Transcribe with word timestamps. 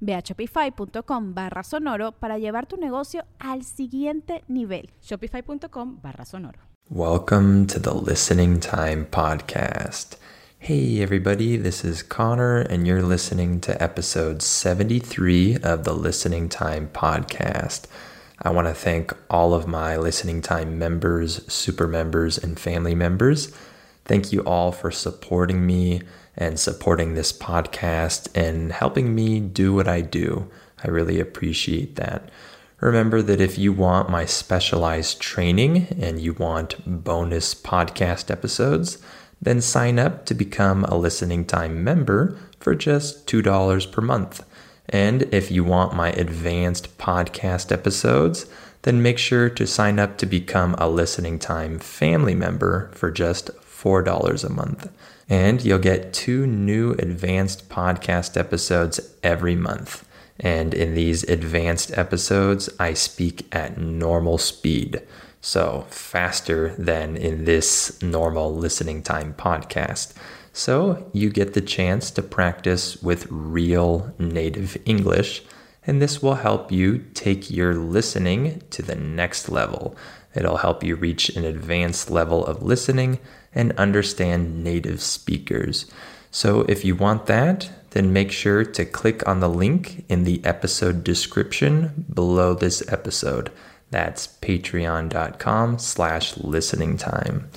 Ve 0.00 0.14
a 0.14 0.22
shopify.com 0.22 1.34
barra 1.34 1.62
sonoro 1.62 2.12
para 2.12 2.38
llevar 2.38 2.66
tu 2.66 2.76
negocio 2.76 3.24
al 3.38 3.64
siguiente 3.64 4.44
nivel. 4.48 4.90
Shopify.com 5.02 6.00
barra 6.02 6.24
sonoro. 6.24 6.58
Welcome 6.90 7.66
to 7.66 7.78
the 7.78 7.92
Listening 7.92 8.60
Time 8.60 9.06
Podcast. 9.06 10.16
Hey, 10.58 11.00
everybody, 11.00 11.56
this 11.56 11.84
is 11.84 12.02
Connor, 12.02 12.60
and 12.60 12.86
you're 12.86 13.02
listening 13.02 13.60
to 13.60 13.80
episode 13.80 14.42
73 14.42 15.58
of 15.62 15.84
the 15.84 15.92
Listening 15.92 16.48
Time 16.48 16.88
Podcast. 16.92 17.82
I 18.40 18.50
want 18.50 18.68
to 18.68 18.74
thank 18.74 19.12
all 19.28 19.52
of 19.52 19.66
my 19.66 19.96
Listening 19.96 20.40
Time 20.40 20.78
members, 20.78 21.44
super 21.52 21.86
members, 21.86 22.38
and 22.38 22.58
family 22.58 22.94
members. 22.94 23.52
Thank 24.04 24.32
you 24.32 24.40
all 24.40 24.72
for 24.72 24.90
supporting 24.90 25.66
me 25.66 26.02
and 26.38 26.58
supporting 26.58 27.12
this 27.12 27.32
podcast 27.32 28.28
and 28.34 28.72
helping 28.72 29.14
me 29.14 29.40
do 29.40 29.74
what 29.74 29.88
I 29.88 30.00
do. 30.00 30.48
I 30.82 30.88
really 30.88 31.20
appreciate 31.20 31.96
that. 31.96 32.30
Remember 32.80 33.20
that 33.22 33.40
if 33.40 33.58
you 33.58 33.72
want 33.72 34.08
my 34.08 34.24
specialized 34.24 35.20
training 35.20 35.88
and 36.00 36.20
you 36.20 36.32
want 36.32 37.04
bonus 37.04 37.54
podcast 37.54 38.30
episodes, 38.30 38.98
then 39.42 39.60
sign 39.60 39.98
up 39.98 40.24
to 40.26 40.34
become 40.34 40.84
a 40.84 40.96
listening 40.96 41.44
time 41.44 41.82
member 41.82 42.38
for 42.60 42.76
just 42.76 43.26
$2 43.26 43.92
per 43.92 44.00
month. 44.00 44.44
And 44.88 45.22
if 45.34 45.50
you 45.50 45.64
want 45.64 45.94
my 45.94 46.10
advanced 46.12 46.96
podcast 46.98 47.72
episodes, 47.72 48.46
then 48.82 49.02
make 49.02 49.18
sure 49.18 49.50
to 49.50 49.66
sign 49.66 49.98
up 49.98 50.16
to 50.18 50.26
become 50.26 50.76
a 50.78 50.88
listening 50.88 51.40
time 51.40 51.80
family 51.80 52.34
member 52.34 52.90
for 52.94 53.10
just 53.10 53.50
$4 53.78 54.44
a 54.44 54.48
month. 54.48 54.90
And 55.28 55.62
you'll 55.62 55.78
get 55.78 56.12
two 56.12 56.46
new 56.46 56.92
advanced 56.92 57.68
podcast 57.68 58.36
episodes 58.36 59.14
every 59.22 59.54
month. 59.54 60.06
And 60.40 60.72
in 60.72 60.94
these 60.94 61.24
advanced 61.24 61.96
episodes, 61.96 62.70
I 62.78 62.94
speak 62.94 63.46
at 63.54 63.78
normal 63.78 64.38
speed. 64.38 65.02
So 65.40 65.86
faster 65.90 66.74
than 66.78 67.16
in 67.16 67.44
this 67.44 68.00
normal 68.02 68.54
listening 68.54 69.02
time 69.02 69.34
podcast. 69.34 70.14
So 70.52 71.08
you 71.12 71.30
get 71.30 71.54
the 71.54 71.60
chance 71.60 72.10
to 72.12 72.22
practice 72.22 73.00
with 73.02 73.26
real 73.30 74.14
native 74.18 74.76
English. 74.84 75.42
And 75.86 76.02
this 76.02 76.22
will 76.22 76.34
help 76.34 76.72
you 76.72 76.98
take 77.14 77.50
your 77.50 77.74
listening 77.74 78.62
to 78.70 78.82
the 78.82 78.96
next 78.96 79.48
level. 79.48 79.96
It'll 80.34 80.58
help 80.58 80.84
you 80.84 80.96
reach 80.96 81.30
an 81.30 81.44
advanced 81.44 82.10
level 82.10 82.44
of 82.44 82.62
listening 82.62 83.18
and 83.54 83.72
understand 83.72 84.62
native 84.62 85.00
speakers. 85.00 85.90
So 86.30 86.60
if 86.68 86.84
you 86.84 86.94
want 86.94 87.26
that, 87.26 87.70
then 87.90 88.12
make 88.12 88.30
sure 88.30 88.64
to 88.64 88.84
click 88.84 89.26
on 89.26 89.40
the 89.40 89.48
link 89.48 90.04
in 90.08 90.24
the 90.24 90.44
episode 90.44 91.02
description 91.02 92.06
below 92.12 92.54
this 92.54 92.86
episode. 92.92 93.50
That's 93.90 94.26
patreon.com 94.26 95.78
slash 95.78 96.36
listening 96.36 96.96
time. 96.98 97.48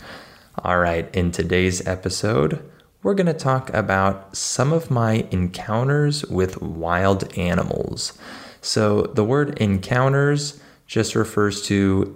All 0.64 0.80
right, 0.80 1.14
in 1.16 1.32
today's 1.32 1.86
episode, 1.86 2.64
we're 3.04 3.16
going 3.16 3.28
to 3.28 3.34
talk 3.34 3.74
about 3.74 4.36
some 4.36 4.72
of 4.72 4.92
my 4.92 5.28
encounters 5.32 6.26
with 6.26 6.62
wild 6.62 7.38
animals. 7.38 8.18
So 8.62 9.02
the 9.02 9.24
word 9.24 9.58
encounters 9.60 10.62
just 10.86 11.16
refers 11.16 11.64
to 11.64 12.16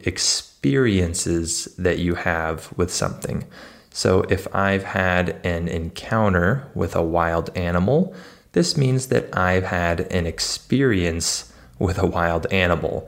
experiences 0.65 1.65
that 1.77 1.99
you 1.99 2.15
have 2.15 2.73
with 2.75 2.91
something. 2.91 3.45
So 3.91 4.21
if 4.29 4.47
I've 4.53 4.83
had 4.83 5.39
an 5.45 5.67
encounter 5.67 6.67
with 6.73 6.95
a 6.95 7.03
wild 7.03 7.55
animal, 7.55 8.15
this 8.53 8.75
means 8.75 9.07
that 9.07 9.29
I've 9.37 9.65
had 9.65 10.11
an 10.11 10.25
experience 10.25 11.53
with 11.77 11.99
a 11.99 12.07
wild 12.07 12.47
animal. 12.51 13.07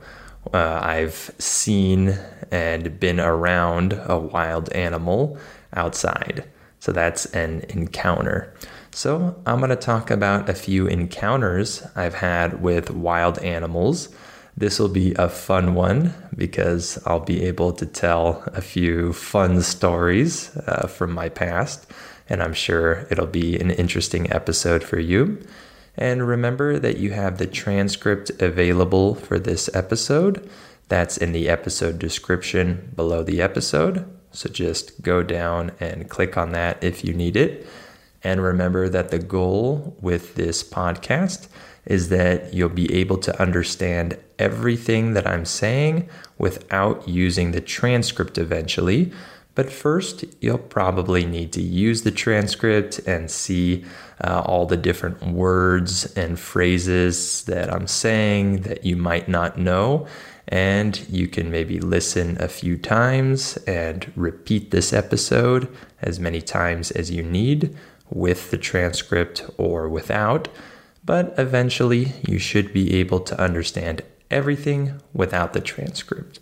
Uh, 0.54 0.78
I've 0.80 1.32
seen 1.38 2.16
and 2.52 3.00
been 3.00 3.18
around 3.18 4.00
a 4.06 4.16
wild 4.16 4.70
animal 4.72 5.36
outside. 5.74 6.44
So 6.78 6.92
that's 6.92 7.26
an 7.34 7.64
encounter. 7.70 8.54
So 8.92 9.34
I'm 9.46 9.58
going 9.58 9.70
to 9.70 9.76
talk 9.76 10.12
about 10.12 10.48
a 10.48 10.54
few 10.54 10.86
encounters 10.86 11.82
I've 11.96 12.14
had 12.14 12.62
with 12.62 12.92
wild 12.92 13.40
animals 13.40 14.10
this 14.58 14.80
will 14.80 14.88
be 14.88 15.14
a 15.14 15.28
fun 15.28 15.74
one 15.74 16.12
because 16.36 16.98
I'll 17.06 17.20
be 17.20 17.44
able 17.44 17.72
to 17.74 17.86
tell 17.86 18.42
a 18.46 18.60
few 18.60 19.12
fun 19.12 19.62
stories 19.62 20.56
uh, 20.66 20.88
from 20.88 21.12
my 21.12 21.28
past, 21.28 21.86
and 22.28 22.42
I'm 22.42 22.54
sure 22.54 23.06
it'll 23.08 23.26
be 23.26 23.56
an 23.56 23.70
interesting 23.70 24.32
episode 24.32 24.82
for 24.82 24.98
you. 24.98 25.40
And 25.96 26.26
remember 26.26 26.80
that 26.80 26.98
you 26.98 27.12
have 27.12 27.38
the 27.38 27.46
transcript 27.46 28.30
available 28.42 29.14
for 29.14 29.38
this 29.38 29.70
episode. 29.74 30.50
That's 30.88 31.16
in 31.16 31.30
the 31.30 31.48
episode 31.48 32.00
description 32.00 32.92
below 32.96 33.22
the 33.22 33.40
episode. 33.40 34.10
So 34.32 34.48
just 34.48 35.02
go 35.02 35.22
down 35.22 35.70
and 35.78 36.10
click 36.10 36.36
on 36.36 36.50
that 36.50 36.82
if 36.82 37.04
you 37.04 37.14
need 37.14 37.36
it. 37.36 37.64
And 38.22 38.42
remember 38.42 38.88
that 38.88 39.10
the 39.10 39.18
goal 39.18 39.96
with 40.00 40.34
this 40.34 40.62
podcast 40.62 41.48
is 41.86 42.10
that 42.10 42.52
you'll 42.52 42.68
be 42.68 42.92
able 42.94 43.16
to 43.16 43.40
understand 43.40 44.18
everything 44.38 45.14
that 45.14 45.26
I'm 45.26 45.44
saying 45.44 46.08
without 46.36 47.08
using 47.08 47.52
the 47.52 47.60
transcript 47.60 48.38
eventually. 48.38 49.10
But 49.54 49.72
first, 49.72 50.24
you'll 50.40 50.58
probably 50.58 51.24
need 51.24 51.52
to 51.54 51.62
use 51.62 52.02
the 52.02 52.12
transcript 52.12 52.98
and 53.00 53.30
see 53.30 53.84
uh, 54.22 54.42
all 54.44 54.66
the 54.66 54.76
different 54.76 55.22
words 55.22 56.12
and 56.16 56.38
phrases 56.38 57.42
that 57.44 57.72
I'm 57.72 57.86
saying 57.86 58.62
that 58.62 58.84
you 58.84 58.96
might 58.96 59.28
not 59.28 59.58
know. 59.58 60.06
And 60.46 60.98
you 61.08 61.26
can 61.26 61.50
maybe 61.50 61.80
listen 61.80 62.40
a 62.40 62.48
few 62.48 62.78
times 62.78 63.56
and 63.66 64.10
repeat 64.14 64.70
this 64.70 64.92
episode 64.92 65.68
as 66.00 66.20
many 66.20 66.40
times 66.40 66.90
as 66.92 67.10
you 67.10 67.22
need 67.22 67.76
with 68.10 68.50
the 68.50 68.58
transcript 68.58 69.44
or 69.56 69.88
without 69.88 70.48
but 71.08 71.32
eventually 71.38 72.12
you 72.28 72.38
should 72.38 72.70
be 72.70 72.92
able 72.92 73.18
to 73.18 73.40
understand 73.40 74.02
everything 74.30 75.00
without 75.14 75.54
the 75.54 75.60
transcript. 75.60 76.38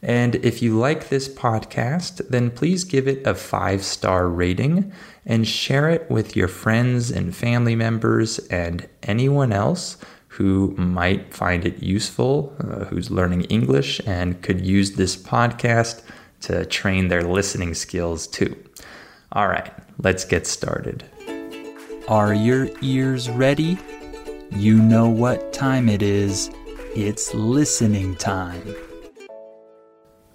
And 0.00 0.36
if 0.36 0.62
you 0.62 0.78
like 0.78 1.10
this 1.10 1.28
podcast, 1.28 2.26
then 2.30 2.50
please 2.50 2.84
give 2.84 3.06
it 3.06 3.26
a 3.26 3.34
five 3.34 3.84
star 3.84 4.26
rating 4.26 4.90
and 5.26 5.46
share 5.46 5.90
it 5.90 6.10
with 6.10 6.34
your 6.34 6.48
friends 6.48 7.10
and 7.10 7.36
family 7.36 7.76
members 7.76 8.38
and 8.48 8.88
anyone 9.02 9.52
else 9.52 9.98
who 10.28 10.74
might 10.78 11.34
find 11.34 11.66
it 11.66 11.82
useful, 11.82 12.56
uh, 12.60 12.86
who's 12.86 13.10
learning 13.10 13.44
English 13.44 14.00
and 14.06 14.40
could 14.40 14.64
use 14.64 14.92
this 14.92 15.18
podcast 15.18 16.00
to 16.40 16.64
train 16.64 17.08
their 17.08 17.24
listening 17.24 17.74
skills 17.74 18.26
too. 18.26 18.56
All 19.32 19.48
right, 19.48 19.70
let's 20.02 20.24
get 20.24 20.46
started. 20.46 21.04
Are 22.08 22.32
your 22.32 22.70
ears 22.80 23.28
ready? 23.28 23.78
You 24.50 24.78
know 24.78 25.08
what 25.08 25.52
time 25.52 25.88
it 25.88 26.02
is. 26.02 26.50
It's 26.94 27.34
listening 27.34 28.16
time. 28.16 28.74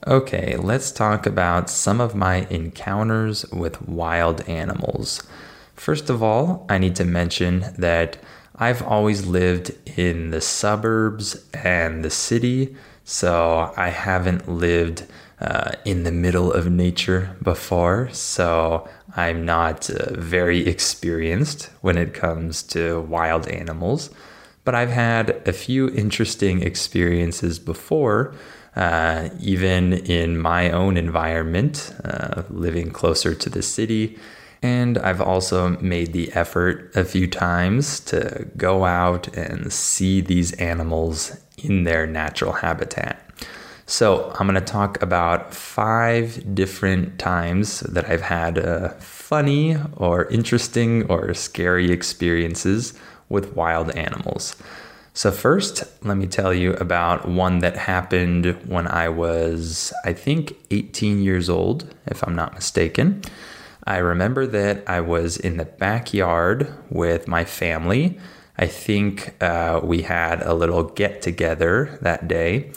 Okay, 0.06 0.57
let's 0.57 0.92
talk 0.92 1.25
about 1.25 1.69
some 1.69 2.01
of 2.01 2.13
my 2.13 2.45
encounters 2.50 3.45
with 3.51 3.81
wild 3.88 4.42
animals. 4.50 5.24
First 5.75 6.10
of 6.10 6.21
all, 6.21 6.65
I 6.69 6.77
need 6.77 6.95
to 6.98 7.06
mention 7.06 7.74
that 7.77 8.18
I've 8.56 8.83
always 8.83 9.25
lived 9.25 9.71
in 9.98 10.30
the 10.30 10.42
suburbs 10.42 11.45
and 11.54 12.04
the 12.04 12.10
city, 12.10 12.75
so 13.04 13.74
I 13.75 13.89
haven't 13.89 14.48
lived 14.48 15.06
uh, 15.40 15.72
in 15.86 16.04
the 16.04 16.12
middle 16.12 16.52
of 16.52 16.70
nature 16.70 17.36
before, 17.42 18.10
so 18.12 18.88
I'm 19.16 19.46
not 19.46 19.90
uh, 19.90 20.14
very 20.14 20.68
experienced 20.68 21.70
when 21.82 21.98
it 21.98 22.14
comes 22.14 22.64
to 22.64 23.02
wild 23.02 23.48
animals. 23.48 24.10
But 24.64 24.76
I've 24.76 24.92
had 24.92 25.42
a 25.46 25.54
few 25.54 25.90
interesting 25.90 26.62
experiences 26.62 27.60
before, 27.60 28.34
uh, 28.76 29.30
even 29.40 29.94
in 29.94 30.38
my 30.38 30.72
own 30.72 30.96
environment, 30.98 31.94
uh, 32.04 32.44
living 32.50 32.92
closer 32.92 33.36
to 33.36 33.50
the 33.50 33.62
city. 33.62 34.18
And 34.62 34.98
I've 34.98 35.20
also 35.20 35.78
made 35.82 36.14
the 36.14 36.32
effort 36.32 36.96
a 36.96 37.04
few 37.04 37.28
times 37.28 38.00
to 38.02 38.48
go 38.56 38.86
out 38.86 39.28
and 39.36 39.74
see 39.74 40.22
these 40.22 40.54
animals 40.54 41.38
in 41.58 41.84
their 41.84 42.08
natural 42.08 42.54
habitat. 42.54 43.23
So, 43.95 44.31
I'm 44.40 44.48
going 44.48 44.56
to 44.56 44.72
talk 44.72 45.00
about 45.04 45.54
five 45.54 46.56
different 46.56 47.19
times 47.19 47.81
that 47.81 48.10
I've 48.10 48.24
had 48.24 48.57
uh, 48.57 48.90
funny 48.98 49.78
or 49.98 50.25
interesting 50.30 51.06
or 51.12 51.36
scary 51.36 51.92
experiences 51.92 52.95
with 53.30 53.56
wild 53.56 53.92
animals. 53.92 54.56
So, 55.13 55.30
first, 55.31 55.84
let 56.04 56.18
me 56.18 56.25
tell 56.25 56.56
you 56.56 56.74
about 56.74 57.28
one 57.28 57.60
that 57.60 57.78
happened 57.78 58.57
when 58.66 58.88
I 58.88 59.10
was, 59.10 59.94
I 60.04 60.13
think, 60.13 60.56
18 60.72 61.22
years 61.22 61.48
old, 61.48 61.94
if 62.07 62.24
I'm 62.24 62.34
not 62.34 62.56
mistaken. 62.56 63.22
I 63.86 63.98
remember 63.98 64.48
that 64.48 64.89
I 64.89 65.01
was 65.01 65.38
in 65.38 65.57
the 65.57 65.66
backyard 65.66 66.74
with 66.89 67.28
my 67.28 67.46
family. 67.46 68.18
I 68.57 68.66
think 68.66 69.36
uh, 69.39 69.81
we 69.84 70.01
had 70.01 70.42
a 70.42 70.56
little 70.56 70.81
get 70.81 71.22
together 71.22 72.00
that 72.01 72.28
day. 72.28 72.72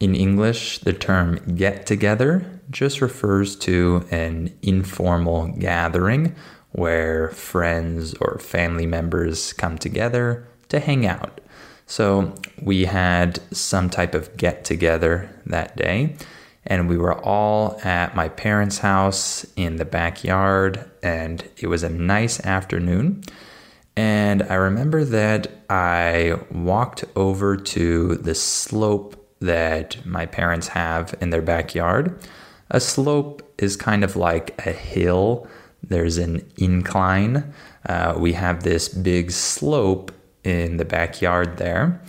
In 0.00 0.14
English, 0.14 0.78
the 0.78 0.94
term 0.94 1.38
get 1.54 1.84
together 1.84 2.60
just 2.70 3.02
refers 3.02 3.54
to 3.56 4.06
an 4.10 4.56
informal 4.62 5.48
gathering 5.48 6.34
where 6.72 7.28
friends 7.28 8.14
or 8.14 8.38
family 8.38 8.86
members 8.86 9.52
come 9.52 9.76
together 9.76 10.48
to 10.70 10.80
hang 10.80 11.04
out. 11.04 11.42
So 11.84 12.34
we 12.62 12.86
had 12.86 13.40
some 13.54 13.90
type 13.90 14.14
of 14.14 14.34
get 14.38 14.64
together 14.64 15.28
that 15.44 15.76
day, 15.76 16.16
and 16.64 16.88
we 16.88 16.96
were 16.96 17.18
all 17.20 17.78
at 17.84 18.16
my 18.16 18.28
parents' 18.30 18.78
house 18.78 19.44
in 19.56 19.76
the 19.76 19.84
backyard, 19.84 20.88
and 21.02 21.46
it 21.58 21.66
was 21.66 21.82
a 21.82 21.90
nice 21.90 22.40
afternoon. 22.46 23.24
And 23.96 24.44
I 24.44 24.54
remember 24.54 25.04
that 25.04 25.48
I 25.68 26.38
walked 26.50 27.04
over 27.16 27.56
to 27.56 28.14
the 28.14 28.34
slope 28.34 29.19
that 29.40 30.04
my 30.06 30.26
parents 30.26 30.68
have 30.68 31.14
in 31.20 31.30
their 31.30 31.42
backyard. 31.42 32.18
A 32.70 32.80
slope 32.80 33.42
is 33.58 33.76
kind 33.76 34.04
of 34.04 34.16
like 34.16 34.54
a 34.66 34.72
hill, 34.72 35.48
there's 35.82 36.18
an 36.18 36.46
incline. 36.56 37.52
Uh, 37.86 38.14
we 38.16 38.34
have 38.34 38.62
this 38.62 38.88
big 38.88 39.30
slope 39.30 40.12
in 40.44 40.76
the 40.76 40.84
backyard 40.84 41.56
there. 41.56 42.00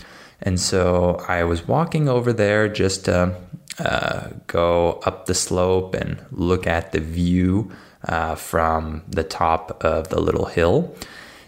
And 0.42 0.60
so 0.60 1.24
I 1.28 1.44
was 1.44 1.68
walking 1.68 2.10
over 2.10 2.34
there 2.34 2.68
just 2.68 3.06
to 3.06 3.36
uh, 3.80 4.30
go 4.48 5.02
up 5.06 5.26
the 5.26 5.34
slope 5.34 5.96
and 5.96 6.24
look 6.32 6.68
at 6.68 6.92
the 6.92 7.00
view 7.00 7.72
uh, 8.06 8.36
from 8.36 9.04
the 9.08 9.24
top 9.24 9.84
of 9.84 10.10
the 10.10 10.20
little 10.20 10.46
hill. 10.46 10.96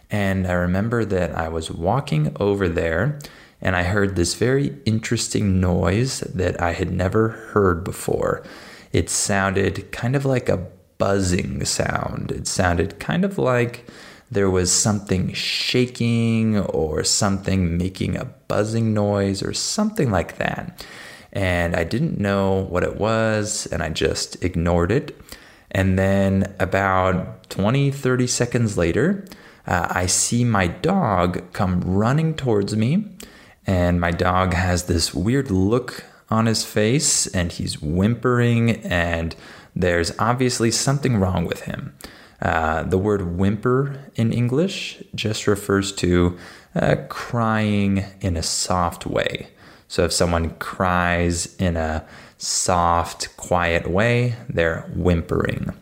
And 0.09 0.47
I 0.47 0.53
remember 0.53 1.05
that 1.05 1.35
I 1.35 1.49
was 1.49 1.71
walking 1.71 2.35
over 2.39 2.69
there 2.69 3.19
and 3.63 3.77
I 3.77 3.83
heard 3.83 4.15
this 4.15 4.35
very 4.35 4.75
interesting 4.85 5.61
noise 5.61 6.19
that 6.19 6.61
I 6.61 6.73
had 6.73 6.91
never 6.91 7.29
heard 7.29 7.85
before. 7.85 8.43
It 8.91 9.09
sounded 9.09 9.89
kind 9.93 10.17
of 10.17 10.25
like 10.25 10.49
a 10.49 10.67
buzzing 10.97 11.63
sound. 11.63 12.29
It 12.29 12.45
sounded 12.45 12.99
kind 12.99 13.23
of 13.23 13.37
like 13.37 13.87
there 14.29 14.49
was 14.49 14.69
something 14.69 15.31
shaking 15.31 16.59
or 16.59 17.05
something 17.05 17.77
making 17.77 18.17
a 18.17 18.25
buzzing 18.49 18.93
noise 18.93 19.41
or 19.41 19.53
something 19.53 20.11
like 20.11 20.37
that. 20.39 20.85
And 21.31 21.73
I 21.73 21.85
didn't 21.85 22.19
know 22.19 22.65
what 22.69 22.83
it 22.83 22.97
was 22.97 23.65
and 23.67 23.81
I 23.81 23.89
just 23.89 24.43
ignored 24.43 24.91
it. 24.91 25.17
And 25.71 25.97
then 25.97 26.53
about 26.59 27.49
20, 27.49 27.91
30 27.91 28.27
seconds 28.27 28.77
later, 28.77 29.25
uh, 29.65 29.87
I 29.89 30.05
see 30.07 30.43
my 30.43 30.67
dog 30.67 31.53
come 31.53 31.79
running 31.79 32.35
towards 32.35 32.75
me 32.75 33.07
and 33.65 33.99
my 33.99 34.11
dog 34.11 34.53
has 34.53 34.83
this 34.83 35.13
weird 35.13 35.51
look 35.51 36.05
on 36.29 36.45
his 36.45 36.63
face 36.65 37.27
and 37.27 37.51
he's 37.51 37.81
whimpering 37.81 38.71
and 38.83 39.35
there's 39.75 40.17
obviously 40.19 40.71
something 40.71 41.17
wrong 41.17 41.45
with 41.45 41.61
him. 41.61 41.95
Uh, 42.41 42.83
the 42.83 42.97
word 42.97 43.37
whimper 43.37 44.11
in 44.15 44.33
English 44.33 45.01
just 45.15 45.47
refers 45.47 45.91
to 45.93 46.37
uh, 46.75 46.95
crying 47.07 48.03
in 48.21 48.35
a 48.35 48.43
soft 48.43 49.05
way. 49.05 49.47
So 49.87 50.03
if 50.03 50.11
someone 50.11 50.49
cries 50.55 51.55
in 51.57 51.77
a 51.77 52.05
soft, 52.37 53.35
quiet 53.37 53.87
way, 53.87 54.35
they're 54.49 54.81
whimpering. 54.95 55.73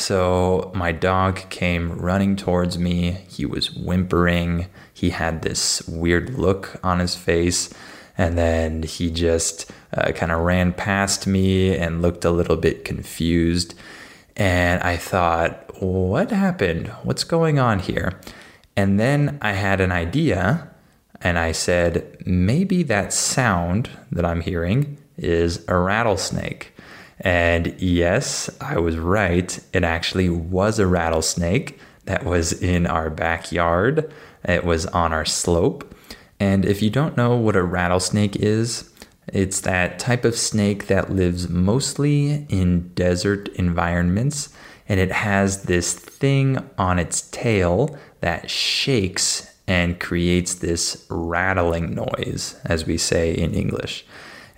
So 0.00 0.72
my 0.74 0.92
dog 0.92 1.50
came 1.50 1.92
running 1.92 2.34
towards 2.34 2.78
me. 2.78 3.18
He 3.28 3.44
was 3.44 3.70
whimpering. 3.70 4.66
He 4.94 5.10
had 5.10 5.42
this 5.42 5.86
weird 5.86 6.38
look 6.38 6.80
on 6.82 7.00
his 7.00 7.14
face. 7.14 7.68
And 8.16 8.38
then 8.38 8.82
he 8.82 9.10
just 9.10 9.70
uh, 9.94 10.12
kind 10.12 10.32
of 10.32 10.40
ran 10.40 10.72
past 10.72 11.26
me 11.26 11.76
and 11.76 12.00
looked 12.00 12.24
a 12.24 12.30
little 12.30 12.56
bit 12.56 12.82
confused. 12.82 13.74
And 14.36 14.82
I 14.82 14.96
thought, 14.96 15.82
what 15.82 16.30
happened? 16.30 16.88
What's 17.02 17.24
going 17.24 17.58
on 17.58 17.80
here? 17.80 18.18
And 18.74 18.98
then 18.98 19.38
I 19.42 19.52
had 19.52 19.82
an 19.82 19.92
idea 19.92 20.70
and 21.20 21.38
I 21.38 21.52
said, 21.52 22.16
maybe 22.24 22.82
that 22.84 23.12
sound 23.12 23.90
that 24.10 24.24
I'm 24.24 24.40
hearing 24.40 24.96
is 25.18 25.62
a 25.68 25.76
rattlesnake. 25.76 26.72
And 27.20 27.74
yes, 27.78 28.48
I 28.60 28.78
was 28.78 28.96
right. 28.96 29.58
It 29.72 29.84
actually 29.84 30.28
was 30.28 30.78
a 30.78 30.86
rattlesnake 30.86 31.78
that 32.06 32.24
was 32.24 32.52
in 32.52 32.86
our 32.86 33.10
backyard, 33.10 34.10
it 34.44 34.64
was 34.64 34.86
on 34.86 35.12
our 35.12 35.26
slope. 35.26 35.94
And 36.40 36.64
if 36.64 36.80
you 36.80 36.88
don't 36.88 37.16
know 37.16 37.36
what 37.36 37.56
a 37.56 37.62
rattlesnake 37.62 38.36
is, 38.36 38.90
it's 39.28 39.60
that 39.60 39.98
type 39.98 40.24
of 40.24 40.36
snake 40.36 40.86
that 40.86 41.12
lives 41.12 41.48
mostly 41.48 42.46
in 42.48 42.88
desert 42.94 43.48
environments, 43.50 44.48
and 44.88 44.98
it 44.98 45.12
has 45.12 45.64
this 45.64 45.92
thing 45.92 46.68
on 46.78 46.98
its 46.98 47.28
tail 47.30 47.96
that 48.20 48.50
shakes 48.50 49.54
and 49.68 50.00
creates 50.00 50.54
this 50.54 51.06
rattling 51.10 51.94
noise, 51.94 52.56
as 52.64 52.86
we 52.86 52.98
say 52.98 53.32
in 53.32 53.54
English. 53.54 54.04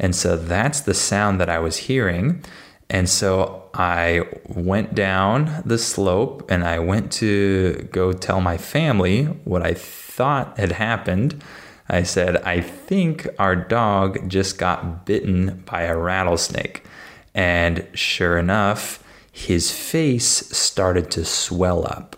And 0.03 0.15
so 0.15 0.37
that's 0.37 0.81
the 0.81 0.95
sound 0.95 1.41
that 1.41 1.49
I 1.49 1.61
was 1.61 1.77
hearing. 1.77 2.45
And 2.91 3.09
so 3.09 3.71
I 3.73 4.29
went 4.45 4.95
down 4.95 5.63
the 5.65 5.79
slope 5.79 6.51
and 6.51 6.65
I 6.65 6.81
went 6.81 7.11
to 7.13 7.89
go 7.91 8.13
tell 8.13 8.41
my 8.41 8.59
family 8.59 9.25
what 9.45 9.63
I 9.63 9.73
thought 9.73 10.59
had 10.59 10.73
happened. 10.73 11.43
I 11.89 12.03
said, 12.03 12.37
I 12.39 12.61
think 12.61 13.29
our 13.39 13.57
dog 13.57 14.29
just 14.29 14.59
got 14.59 15.07
bitten 15.07 15.63
by 15.65 15.83
a 15.83 15.97
rattlesnake. 15.97 16.85
And 17.35 17.87
sure 17.95 18.37
enough, 18.37 19.03
his 19.31 19.71
face 19.71 20.27
started 20.27 21.11
to 21.13 21.25
swell 21.25 21.87
up. 21.87 22.17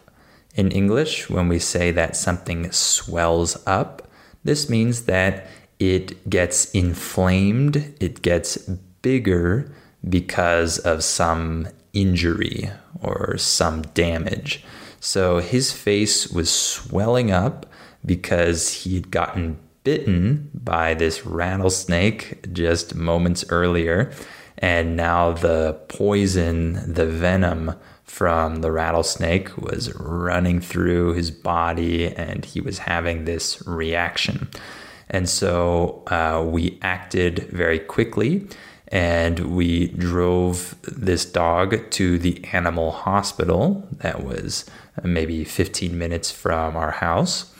In 0.57 0.71
English, 0.71 1.29
when 1.29 1.49
we 1.49 1.59
say 1.59 1.91
that 1.93 2.17
something 2.17 2.73
swells 2.73 3.62
up, 3.67 4.09
this 4.43 4.69
means 4.69 5.03
that 5.03 5.47
it 5.91 6.29
gets 6.29 6.71
inflamed, 6.71 7.95
it 8.00 8.23
gets 8.23 8.57
bigger 9.03 9.71
because 10.09 10.79
of 10.79 11.05
some 11.05 11.69
injury 11.93 12.71
or 13.00 13.37
some 13.38 13.83
damage. 13.95 14.64
So 15.00 15.38
his 15.38 15.73
face 15.73 16.29
was 16.29 16.50
swelling 16.50 17.31
up 17.31 17.67
because 18.05 18.71
he'd 18.71 19.11
gotten 19.11 19.59
bitten 19.85 20.50
by 20.55 20.95
this 20.95 21.26
rattlesnake 21.26 22.53
just 22.53 22.95
moments 22.95 23.45
earlier. 23.50 24.12
And 24.59 24.97
now 24.97 25.33
the 25.33 25.79
poison, 25.88 26.93
the 26.93 27.07
venom 27.07 27.75
from 28.05 28.57
the 28.57 28.71
rattlesnake 28.71 29.57
was 29.59 29.95
running 29.95 30.61
through 30.61 31.14
his 31.14 31.31
body 31.31 32.07
and 32.14 32.45
he 32.45 32.61
was 32.61 32.79
having 32.79 33.25
this 33.25 33.62
reaction. 33.67 34.49
And 35.11 35.29
so 35.29 36.03
uh, 36.09 36.45
we 36.47 36.79
acted 36.83 37.51
very 37.51 37.79
quickly 37.79 38.49
and 38.89 39.57
we 39.57 39.89
drove 39.89 40.77
this 40.83 41.25
dog 41.25 41.91
to 41.91 42.19
the 42.19 42.45
animal 42.53 42.93
hospital 42.93 43.89
that 43.99 44.23
was 44.23 44.65
maybe 45.03 45.45
15 45.45 45.99
minutes 45.99 46.31
from 46.31 46.77
our 46.77 46.93
house. 46.93 47.53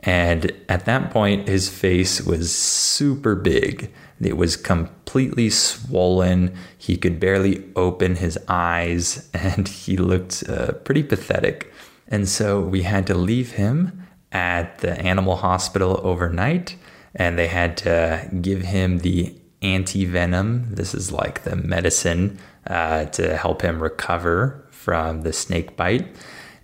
And 0.00 0.52
at 0.68 0.84
that 0.84 1.10
point, 1.10 1.48
his 1.48 1.68
face 1.68 2.20
was 2.20 2.54
super 2.54 3.34
big. 3.34 3.90
It 4.20 4.36
was 4.36 4.56
completely 4.56 5.50
swollen. 5.50 6.54
He 6.78 6.96
could 6.96 7.18
barely 7.18 7.64
open 7.74 8.16
his 8.16 8.38
eyes 8.46 9.28
and 9.34 9.66
he 9.66 9.96
looked 9.96 10.48
uh, 10.48 10.72
pretty 10.72 11.02
pathetic. 11.02 11.72
And 12.08 12.28
so 12.28 12.60
we 12.60 12.82
had 12.82 13.06
to 13.08 13.14
leave 13.14 13.52
him 13.52 14.06
at 14.30 14.78
the 14.78 15.00
animal 15.00 15.36
hospital 15.36 16.00
overnight 16.04 16.76
and 17.16 17.38
they 17.38 17.48
had 17.48 17.76
to 17.78 18.28
give 18.40 18.62
him 18.62 18.98
the 18.98 19.34
anti 19.62 20.04
venom. 20.04 20.74
This 20.74 20.94
is 20.94 21.10
like 21.10 21.42
the 21.42 21.56
medicine 21.56 22.38
uh, 22.66 23.06
to 23.06 23.36
help 23.36 23.62
him 23.62 23.82
recover 23.82 24.64
from 24.70 25.22
the 25.22 25.32
snake 25.32 25.76
bite. 25.76 26.06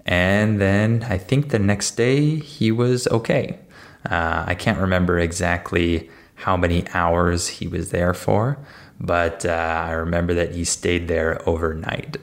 And 0.05 0.61
then 0.61 1.05
I 1.09 1.19
think 1.19 1.49
the 1.49 1.59
next 1.59 1.93
day 1.93 2.37
he 2.37 2.71
was 2.71 3.09
okay. 3.09 3.59
Uh, 4.09 4.45
I 4.47 4.55
can't 4.55 4.79
remember 4.79 5.19
exactly 5.19 6.11
how 6.35 6.57
many 6.57 6.85
hours 6.93 7.49
he 7.49 7.69
was 7.69 7.91
there 7.91 8.13
for, 8.13 8.59
but 8.99 9.47
uh, 9.47 9.85
I 9.87 9.93
remember 9.93 10.35
that 10.35 10.55
he 10.55 10.65
stayed 10.65 11.09
there 11.09 11.41
overnight. 11.49 12.17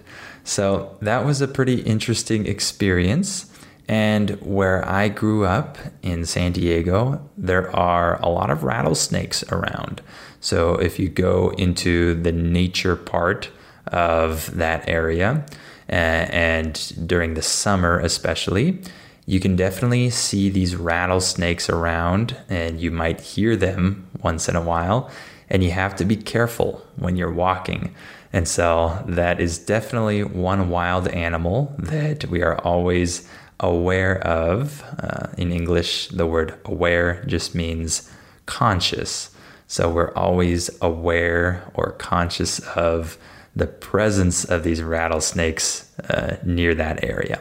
So 0.43 0.97
that 1.01 1.25
was 1.25 1.41
a 1.41 1.47
pretty 1.47 1.81
interesting 1.81 2.45
experience. 2.45 3.48
And 3.89 4.29
where 4.41 4.87
I 4.87 5.07
grew 5.07 5.45
up 5.45 5.79
in 6.03 6.23
San 6.23 6.51
Diego, 6.51 7.27
there 7.35 7.75
are 7.75 8.21
a 8.21 8.29
lot 8.29 8.51
of 8.51 8.63
rattlesnakes 8.63 9.43
around. 9.51 10.03
So 10.39 10.75
if 10.75 10.99
you 10.99 11.09
go 11.09 11.49
into 11.57 12.13
the 12.13 12.31
nature 12.31 12.95
part 12.95 13.49
of 13.87 14.55
that 14.55 14.87
area, 14.87 15.43
and 15.87 17.07
during 17.07 17.33
the 17.33 17.41
summer 17.41 17.99
especially, 17.99 18.79
you 19.25 19.39
can 19.39 19.55
definitely 19.55 20.11
see 20.11 20.51
these 20.51 20.75
rattlesnakes 20.75 21.67
around, 21.67 22.37
and 22.47 22.79
you 22.79 22.91
might 22.91 23.19
hear 23.19 23.55
them 23.55 24.07
once 24.21 24.47
in 24.47 24.55
a 24.55 24.61
while. 24.61 25.09
And 25.49 25.63
you 25.63 25.71
have 25.71 25.95
to 25.95 26.05
be 26.05 26.15
careful 26.15 26.85
when 26.95 27.15
you're 27.15 27.33
walking. 27.33 27.95
And 28.31 28.47
so 28.47 29.03
that 29.07 29.41
is 29.41 29.57
definitely 29.57 30.23
one 30.23 30.69
wild 30.69 31.07
animal 31.07 31.73
that 31.79 32.25
we 32.25 32.43
are 32.43 32.59
always 32.59 33.27
aware 33.59 34.19
of. 34.25 34.83
Uh, 34.99 35.27
in 35.37 35.51
English, 35.51 36.07
the 36.09 36.25
word 36.25 36.57
aware 36.65 37.23
just 37.25 37.55
means 37.55 38.11
conscious. 38.45 39.31
So 39.67 39.89
we're 39.89 40.13
always 40.13 40.69
aware 40.81 41.69
or 41.73 41.91
conscious 41.91 42.59
of 42.75 43.17
the 43.55 43.67
presence 43.67 44.45
of 44.45 44.63
these 44.63 44.81
rattlesnakes 44.81 45.91
uh, 46.09 46.37
near 46.43 46.73
that 46.75 47.03
area. 47.03 47.39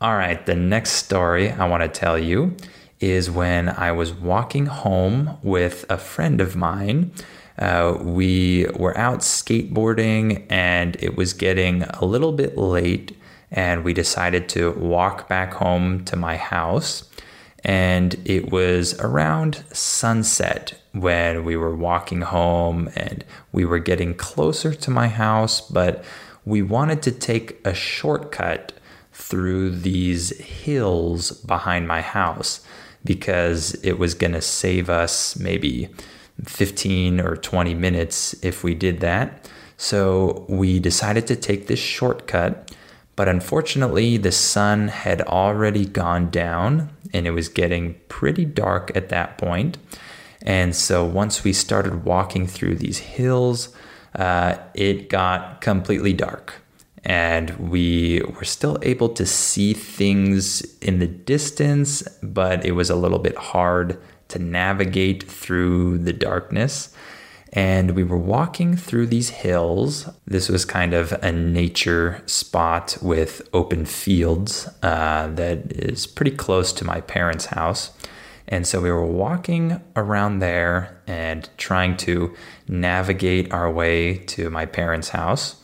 All 0.00 0.16
right, 0.16 0.44
the 0.46 0.54
next 0.54 0.92
story 0.92 1.50
I 1.50 1.68
want 1.68 1.82
to 1.82 1.88
tell 1.88 2.18
you 2.18 2.56
is 3.00 3.30
when 3.30 3.68
I 3.68 3.92
was 3.92 4.12
walking 4.12 4.66
home 4.66 5.38
with 5.42 5.84
a 5.88 5.98
friend 5.98 6.40
of 6.40 6.54
mine. 6.54 7.12
Uh, 7.58 7.98
we 8.00 8.66
were 8.76 8.96
out 8.96 9.20
skateboarding 9.20 10.46
and 10.48 10.96
it 11.00 11.16
was 11.16 11.32
getting 11.32 11.82
a 11.82 12.04
little 12.04 12.32
bit 12.32 12.56
late 12.56 13.16
and 13.52 13.84
we 13.84 13.92
decided 13.92 14.48
to 14.48 14.72
walk 14.72 15.28
back 15.28 15.52
home 15.54 16.04
to 16.06 16.16
my 16.16 16.36
house. 16.36 17.04
And 17.64 18.16
it 18.24 18.50
was 18.50 18.98
around 18.98 19.62
sunset 19.72 20.74
when 20.92 21.44
we 21.44 21.56
were 21.56 21.76
walking 21.76 22.22
home 22.22 22.90
and 22.96 23.24
we 23.52 23.64
were 23.64 23.78
getting 23.78 24.14
closer 24.14 24.74
to 24.74 24.90
my 24.90 25.06
house, 25.06 25.60
but 25.60 26.02
we 26.44 26.62
wanted 26.62 27.02
to 27.02 27.12
take 27.12 27.64
a 27.64 27.72
shortcut 27.72 28.72
through 29.12 29.70
these 29.70 30.36
hills 30.40 31.30
behind 31.42 31.86
my 31.86 32.00
house 32.00 32.66
because 33.04 33.74
it 33.84 33.98
was 33.98 34.14
going 34.14 34.32
to 34.32 34.40
save 34.40 34.88
us 34.88 35.36
maybe 35.38 35.88
15 36.44 37.20
or 37.20 37.36
20 37.36 37.74
minutes 37.74 38.34
if 38.42 38.64
we 38.64 38.74
did 38.74 39.00
that. 39.00 39.48
So 39.76 40.46
we 40.48 40.80
decided 40.80 41.26
to 41.26 41.36
take 41.36 41.66
this 41.66 41.78
shortcut 41.78 42.72
but 43.16 43.28
unfortunately, 43.28 44.16
the 44.16 44.32
sun 44.32 44.88
had 44.88 45.20
already 45.22 45.84
gone 45.84 46.30
down 46.30 46.90
and 47.12 47.26
it 47.26 47.32
was 47.32 47.48
getting 47.48 48.00
pretty 48.08 48.44
dark 48.44 48.90
at 48.94 49.10
that 49.10 49.38
point. 49.38 49.78
And 50.40 50.74
so 50.74 51.04
once 51.04 51.44
we 51.44 51.52
started 51.52 52.04
walking 52.04 52.46
through 52.46 52.76
these 52.76 52.98
hills, 52.98 53.74
uh, 54.14 54.56
it 54.74 55.08
got 55.08 55.60
completely 55.60 56.12
dark. 56.12 56.54
And 57.04 57.50
we 57.70 58.22
were 58.36 58.44
still 58.44 58.78
able 58.82 59.08
to 59.10 59.26
see 59.26 59.74
things 59.74 60.62
in 60.80 61.00
the 61.00 61.06
distance, 61.06 62.02
but 62.22 62.64
it 62.64 62.72
was 62.72 62.90
a 62.90 62.96
little 62.96 63.18
bit 63.18 63.36
hard 63.36 64.00
to 64.28 64.38
navigate 64.38 65.24
through 65.24 65.98
the 65.98 66.12
darkness 66.12 66.94
and 67.52 67.90
we 67.90 68.02
were 68.02 68.18
walking 68.18 68.76
through 68.76 69.06
these 69.06 69.28
hills. 69.28 70.08
This 70.26 70.48
was 70.48 70.64
kind 70.64 70.94
of 70.94 71.12
a 71.22 71.30
nature 71.30 72.22
spot 72.26 72.96
with 73.02 73.46
open 73.52 73.84
fields 73.84 74.68
uh, 74.82 75.28
that 75.34 75.72
is 75.72 76.06
pretty 76.06 76.30
close 76.30 76.72
to 76.72 76.84
my 76.84 77.02
parents' 77.02 77.46
house. 77.46 77.90
And 78.48 78.66
so 78.66 78.80
we 78.80 78.90
were 78.90 79.06
walking 79.06 79.82
around 79.96 80.38
there 80.38 81.00
and 81.06 81.48
trying 81.58 81.96
to 81.98 82.34
navigate 82.68 83.52
our 83.52 83.70
way 83.70 84.16
to 84.18 84.48
my 84.50 84.64
parents' 84.64 85.10
house. 85.10 85.56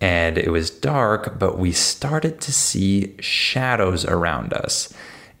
And 0.00 0.38
it 0.38 0.50
was 0.50 0.70
dark, 0.70 1.38
but 1.38 1.58
we 1.58 1.72
started 1.72 2.40
to 2.42 2.52
see 2.52 3.16
shadows 3.20 4.04
around 4.04 4.52
us. 4.52 4.92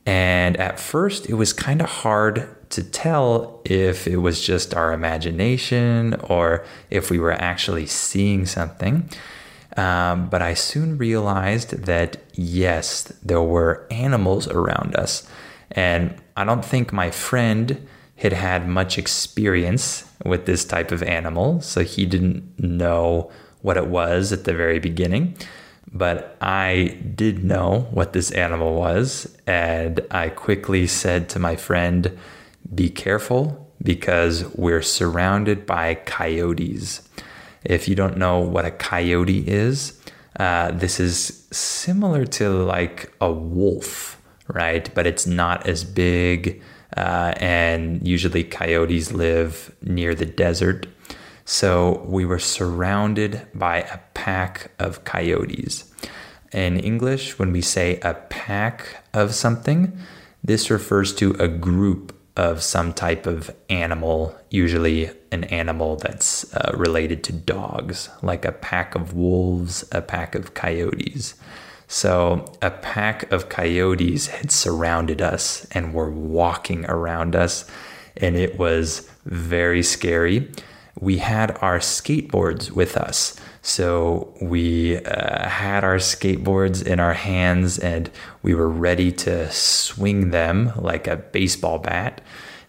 And 0.06 0.56
at 0.56 0.78
first, 0.78 1.28
it 1.28 1.34
was 1.34 1.52
kind 1.52 1.80
of 1.80 1.88
hard 1.88 2.63
to 2.74 2.82
tell 2.82 3.60
if 3.64 4.06
it 4.06 4.18
was 4.18 4.44
just 4.44 4.74
our 4.74 4.92
imagination 4.92 6.14
or 6.24 6.64
if 6.90 7.10
we 7.10 7.18
were 7.18 7.32
actually 7.32 7.86
seeing 7.86 8.46
something. 8.46 9.08
Um, 9.76 10.28
but 10.28 10.42
I 10.42 10.54
soon 10.54 10.98
realized 10.98 11.70
that 11.86 12.16
yes, 12.34 13.02
there 13.22 13.42
were 13.42 13.86
animals 13.90 14.46
around 14.48 14.94
us. 14.94 15.28
And 15.72 16.14
I 16.36 16.44
don't 16.44 16.64
think 16.64 16.92
my 16.92 17.10
friend 17.10 17.86
had 18.16 18.32
had 18.32 18.68
much 18.68 18.96
experience 18.96 20.04
with 20.24 20.46
this 20.46 20.64
type 20.64 20.92
of 20.92 21.02
animal, 21.02 21.60
so 21.60 21.82
he 21.82 22.06
didn't 22.06 22.58
know 22.60 23.30
what 23.62 23.76
it 23.76 23.88
was 23.88 24.32
at 24.32 24.44
the 24.44 24.54
very 24.54 24.78
beginning 24.78 25.36
but 25.94 26.36
I 26.40 26.98
did 27.14 27.44
know 27.44 27.86
what 27.92 28.12
this 28.12 28.32
animal 28.32 28.74
was. 28.74 29.32
And 29.46 30.00
I 30.10 30.28
quickly 30.28 30.88
said 30.88 31.28
to 31.30 31.38
my 31.38 31.54
friend, 31.54 32.18
Be 32.72 32.88
careful 32.88 33.72
because 33.82 34.44
we're 34.54 34.82
surrounded 34.82 35.66
by 35.66 35.94
coyotes. 35.94 37.02
If 37.64 37.88
you 37.88 37.94
don't 37.94 38.16
know 38.16 38.40
what 38.40 38.64
a 38.64 38.70
coyote 38.70 39.46
is, 39.46 40.00
uh, 40.38 40.70
this 40.72 41.00
is 41.00 41.46
similar 41.50 42.24
to 42.24 42.50
like 42.50 43.12
a 43.20 43.32
wolf, 43.32 44.20
right? 44.48 44.92
But 44.94 45.06
it's 45.06 45.26
not 45.26 45.66
as 45.66 45.84
big. 45.84 46.62
Uh, 46.96 47.34
and 47.38 48.06
usually 48.06 48.44
coyotes 48.44 49.12
live 49.12 49.74
near 49.82 50.14
the 50.14 50.26
desert. 50.26 50.86
So 51.44 52.04
we 52.06 52.24
were 52.24 52.38
surrounded 52.38 53.46
by 53.54 53.78
a 53.78 53.98
pack 54.14 54.70
of 54.78 55.04
coyotes. 55.04 55.92
In 56.52 56.78
English, 56.78 57.38
when 57.38 57.52
we 57.52 57.60
say 57.60 57.98
a 58.00 58.14
pack 58.14 59.04
of 59.12 59.34
something, 59.34 59.98
this 60.42 60.70
refers 60.70 61.12
to 61.16 61.32
a 61.32 61.48
group 61.48 62.13
of 62.36 62.62
some 62.62 62.92
type 62.92 63.26
of 63.26 63.54
animal, 63.70 64.36
usually 64.50 65.10
an 65.30 65.44
animal 65.44 65.96
that's 65.96 66.52
uh, 66.54 66.72
related 66.74 67.22
to 67.24 67.32
dogs, 67.32 68.08
like 68.22 68.44
a 68.44 68.52
pack 68.52 68.94
of 68.94 69.14
wolves, 69.14 69.84
a 69.92 70.02
pack 70.02 70.34
of 70.34 70.54
coyotes. 70.54 71.34
So, 71.86 72.44
a 72.60 72.70
pack 72.70 73.30
of 73.30 73.48
coyotes 73.48 74.28
had 74.28 74.50
surrounded 74.50 75.22
us 75.22 75.66
and 75.70 75.94
were 75.94 76.10
walking 76.10 76.86
around 76.86 77.36
us, 77.36 77.70
and 78.16 78.36
it 78.36 78.58
was 78.58 79.08
very 79.24 79.82
scary 79.82 80.50
we 80.98 81.18
had 81.18 81.56
our 81.60 81.78
skateboards 81.78 82.70
with 82.70 82.96
us. 82.96 83.36
So 83.66 84.34
we 84.42 84.98
uh, 84.98 85.48
had 85.48 85.84
our 85.84 85.96
skateboards 85.96 86.86
in 86.86 87.00
our 87.00 87.14
hands 87.14 87.78
and 87.78 88.10
we 88.42 88.54
were 88.54 88.68
ready 88.68 89.10
to 89.12 89.50
swing 89.50 90.32
them 90.32 90.72
like 90.76 91.06
a 91.06 91.16
baseball 91.16 91.78
bat 91.78 92.20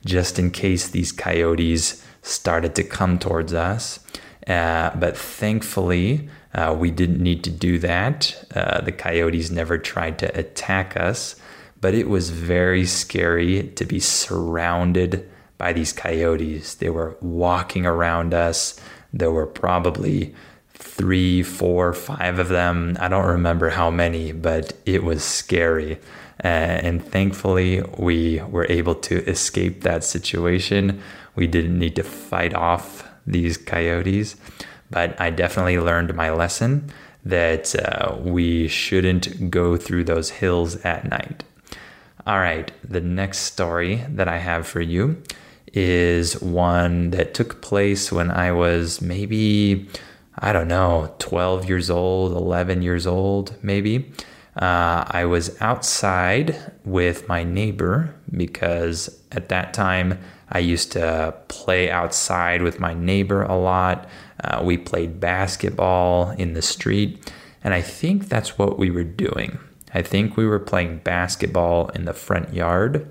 just 0.06 0.40
in 0.40 0.52
case 0.52 0.88
these 0.88 1.12
coyotes 1.12 2.02
started 2.22 2.76
to 2.76 2.84
come 2.86 3.20
towards 3.20 3.54
us. 3.54 4.00
Uh, 4.48 4.96
but 4.96 5.18
thankfully, 5.18 6.30
uh, 6.54 6.74
we 6.80 6.92
didn't 6.92 7.22
need 7.22 7.44
to 7.44 7.52
do 7.52 7.78
that. 7.80 8.48
Uh, 8.56 8.80
the 8.80 8.94
coyotes 8.94 9.52
never 9.52 9.78
tried 9.78 10.18
to 10.20 10.40
attack 10.40 10.96
us, 10.96 11.36
but 11.82 11.94
it 11.94 12.08
was 12.08 12.30
very 12.30 12.86
scary 12.86 13.64
to 13.76 13.84
be 13.84 14.00
surrounded 14.00 15.30
by 15.58 15.74
these 15.74 15.92
coyotes. 15.92 16.76
They 16.76 16.90
were 16.90 17.18
walking 17.20 17.86
around 17.86 18.34
us. 18.34 18.80
There 19.12 19.32
were 19.32 19.46
probably 19.46 20.34
three, 20.98 21.44
four, 21.44 21.94
five 21.94 22.40
of 22.40 22.48
them. 22.48 22.98
I 23.00 23.10
don't 23.10 23.28
remember 23.28 23.70
how 23.70 23.92
many, 23.92 24.32
but 24.32 24.74
it 24.86 25.04
was 25.04 25.24
scary. 25.24 26.00
Uh, 26.44 26.48
and 26.48 27.06
thankfully, 27.06 27.82
we 27.98 28.42
were 28.50 28.66
able 28.70 28.96
to 28.96 29.24
escape 29.30 29.82
that 29.82 30.04
situation. 30.04 31.02
We 31.36 31.48
didn't 31.48 31.78
need 31.78 31.96
to 31.98 32.04
fight 32.04 32.54
off 32.54 33.08
these 33.28 33.58
coyotes, 33.58 34.36
but 34.90 35.20
I 35.20 35.32
definitely 35.32 35.80
learned 35.80 36.14
my 36.14 36.32
lesson 36.32 36.92
that 37.26 37.76
uh, 37.76 38.16
we 38.18 38.68
shouldn't 38.68 39.50
go 39.50 39.76
through 39.76 40.06
those 40.06 40.30
hills 40.30 40.78
at 40.86 41.10
night. 41.10 41.44
All 42.28 42.40
right, 42.40 42.72
the 42.88 43.02
next 43.02 43.40
story 43.40 44.06
that 44.10 44.28
I 44.28 44.38
have 44.38 44.66
for 44.66 44.82
you 44.82 45.22
is 45.74 46.42
one 46.42 47.10
that 47.12 47.34
took 47.34 47.62
place 47.62 48.12
when 48.12 48.32
I 48.32 48.52
was 48.52 49.02
maybe, 49.02 49.90
I 50.38 50.52
don't 50.52 50.68
know, 50.68 51.14
12 51.20 51.68
years 51.68 51.90
old, 51.90 52.34
11 52.34 52.82
years 52.82 53.08
old, 53.08 53.56
maybe. 53.64 54.12
Uh, 54.56 55.04
I 55.08 55.26
was 55.26 55.60
outside 55.62 56.72
with 56.86 57.28
my 57.28 57.44
neighbor 57.44 58.16
because 58.32 59.22
at 59.32 59.50
that 59.50 59.74
time 59.74 60.20
I 60.50 60.60
used 60.60 60.92
to 60.94 61.36
play 61.48 61.90
outside 61.90 62.62
with 62.62 62.80
my 62.80 62.94
neighbor 62.94 63.44
a 63.44 63.58
lot. 63.58 64.08
Uh, 64.44 64.62
we 64.64 64.78
played 64.78 65.20
basketball 65.20 66.32
in 66.32 66.54
the 66.54 66.62
street, 66.62 67.32
and 67.64 67.74
I 67.74 67.82
think 67.82 68.30
that's 68.30 68.58
what 68.58 68.78
we 68.78 68.90
were 68.90 69.04
doing. 69.04 69.60
I 69.94 70.02
think 70.02 70.38
we 70.38 70.46
were 70.46 70.60
playing 70.60 71.00
basketball 71.00 71.90
in 71.90 72.06
the 72.06 72.14
front 72.14 72.54
yard, 72.54 73.10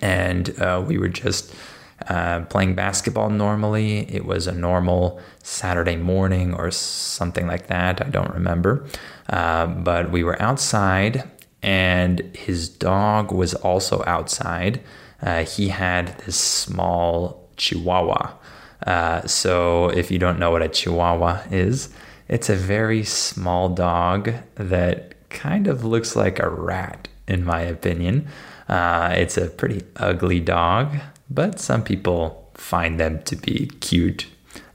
and 0.00 0.58
uh, 0.60 0.82
we 0.86 0.96
were 0.98 1.08
just 1.08 1.54
uh, 2.08 2.40
playing 2.42 2.74
basketball 2.74 3.30
normally. 3.30 4.00
It 4.12 4.24
was 4.24 4.46
a 4.46 4.52
normal 4.52 5.20
Saturday 5.42 5.96
morning 5.96 6.54
or 6.54 6.70
something 6.70 7.46
like 7.46 7.68
that. 7.68 8.04
I 8.04 8.10
don't 8.10 8.32
remember. 8.32 8.86
Uh, 9.28 9.66
but 9.66 10.10
we 10.10 10.24
were 10.24 10.40
outside, 10.42 11.24
and 11.62 12.20
his 12.34 12.68
dog 12.68 13.32
was 13.32 13.54
also 13.54 14.02
outside. 14.06 14.80
Uh, 15.22 15.44
he 15.44 15.68
had 15.68 16.18
this 16.18 16.36
small 16.36 17.48
chihuahua. 17.56 18.32
Uh, 18.86 19.26
so, 19.26 19.88
if 19.90 20.10
you 20.10 20.18
don't 20.18 20.38
know 20.38 20.50
what 20.50 20.62
a 20.62 20.68
chihuahua 20.68 21.42
is, 21.50 21.88
it's 22.28 22.50
a 22.50 22.56
very 22.56 23.02
small 23.02 23.70
dog 23.70 24.32
that 24.56 25.14
kind 25.30 25.66
of 25.66 25.84
looks 25.84 26.14
like 26.14 26.38
a 26.38 26.48
rat, 26.48 27.08
in 27.26 27.44
my 27.44 27.62
opinion. 27.62 28.26
Uh, 28.68 29.14
it's 29.16 29.38
a 29.38 29.46
pretty 29.46 29.82
ugly 29.96 30.40
dog 30.40 30.96
but 31.34 31.58
some 31.58 31.82
people 31.82 32.50
find 32.54 32.98
them 33.00 33.22
to 33.24 33.36
be 33.36 33.66
cute. 33.80 34.26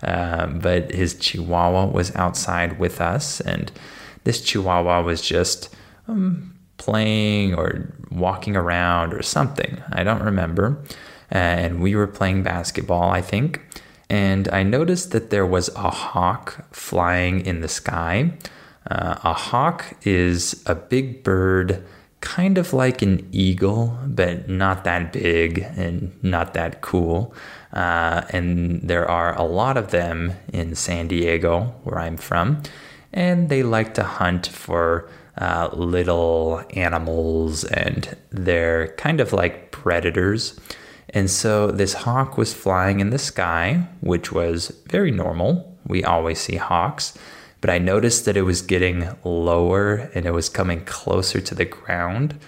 Um, 0.02 0.60
but 0.60 0.92
his 0.92 1.14
chihuahua 1.16 1.86
was 1.88 2.16
outside 2.16 2.80
with 2.80 3.02
us, 3.02 3.42
and 3.42 3.72
this 4.24 4.42
chihuahua 4.42 5.02
was 5.02 5.22
just 5.22 5.74
um, 6.08 6.56
playing 6.78 7.54
or 7.54 7.94
walking 8.12 8.56
around 8.56 9.14
or 9.14 9.22
something. 9.22 9.82
I 9.92 10.04
don't 10.04 10.24
remember. 10.24 10.84
and 11.32 11.80
we 11.80 11.96
were 11.96 12.08
playing 12.08 12.42
basketball, 12.42 13.12
I 13.12 13.22
think. 13.22 13.62
And 14.10 14.48
I 14.48 14.64
noticed 14.64 15.12
that 15.12 15.30
there 15.30 15.46
was 15.46 15.70
a 15.76 15.92
hawk 15.92 16.66
flying 16.72 17.46
in 17.46 17.62
the 17.62 17.68
sky. 17.68 18.34
Uh, 18.90 19.16
a 19.24 19.34
hawk 19.34 19.96
is 20.02 20.64
a 20.66 20.74
big 20.74 21.24
bird 21.24 21.86
kind 22.22 22.58
of 22.58 22.74
like 22.74 23.02
an 23.02 23.28
eagle, 23.32 23.98
but 24.06 24.50
not 24.50 24.84
that 24.84 25.14
big 25.14 25.60
and 25.78 26.12
not 26.24 26.54
that 26.54 26.82
cool. 26.82 27.34
Uh, 27.74 28.24
and 28.30 28.82
there 28.82 29.10
are 29.10 29.38
a 29.38 29.44
lot 29.44 29.78
of 29.78 29.92
them 29.92 30.34
in 30.52 30.76
San 30.76 31.08
Diego, 31.08 31.76
where 31.84 32.00
I'm 32.00 32.18
from, 32.18 32.62
and 33.14 33.50
they 33.50 33.64
like 33.64 33.94
to 33.96 34.04
hunt 34.04 34.48
for 34.48 35.10
uh, 35.38 35.70
little 35.74 36.64
animals, 36.74 37.64
and 37.64 38.16
they're 38.32 38.90
kind 38.98 39.22
of 39.22 39.32
like 39.32 39.72
predators. 39.72 40.60
And 41.12 41.30
so 41.30 41.72
this 41.72 41.94
hawk 41.94 42.38
was 42.38 42.54
flying 42.54 43.00
in 43.00 43.10
the 43.10 43.18
sky, 43.18 43.88
which 44.02 44.32
was 44.32 44.72
very 44.88 45.12
normal. 45.12 45.78
We 45.88 46.04
always 46.04 46.40
see 46.40 46.58
hawks 46.58 47.18
but 47.62 47.70
I 47.70 47.78
noticed 47.78 48.26
that 48.26 48.38
it 48.38 48.44
was 48.44 48.62
getting 48.62 49.10
lower 49.24 50.10
and 50.14 50.26
it 50.26 50.32
was 50.32 50.50
coming 50.50 50.86
closer 50.86 51.42
to 51.42 51.56
the 51.56 51.66
ground. 51.66 52.40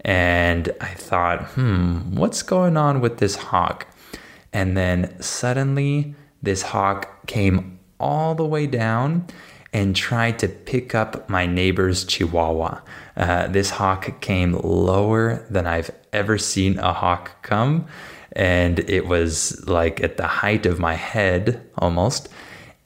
And 0.00 0.72
I 0.80 0.94
thought, 0.94 1.44
hmm, 1.50 2.14
what's 2.14 2.42
going 2.42 2.76
on 2.76 3.00
with 3.00 3.18
this 3.18 3.36
hawk? 3.36 3.86
And 4.52 4.76
then 4.76 5.20
suddenly, 5.20 6.14
this 6.42 6.62
hawk 6.62 7.26
came 7.26 7.78
all 7.98 8.34
the 8.34 8.44
way 8.44 8.66
down 8.66 9.26
and 9.72 9.94
tried 9.94 10.38
to 10.38 10.48
pick 10.48 10.94
up 10.94 11.28
my 11.28 11.46
neighbor's 11.46 12.04
chihuahua. 12.04 12.80
Uh, 13.16 13.46
this 13.48 13.70
hawk 13.70 14.20
came 14.20 14.52
lower 14.52 15.46
than 15.50 15.66
I've 15.66 15.90
ever 16.12 16.38
seen 16.38 16.78
a 16.78 16.92
hawk 16.92 17.42
come. 17.42 17.86
And 18.32 18.78
it 18.88 19.06
was 19.06 19.66
like 19.66 20.02
at 20.02 20.16
the 20.16 20.26
height 20.26 20.66
of 20.66 20.78
my 20.78 20.94
head 20.94 21.68
almost 21.78 22.28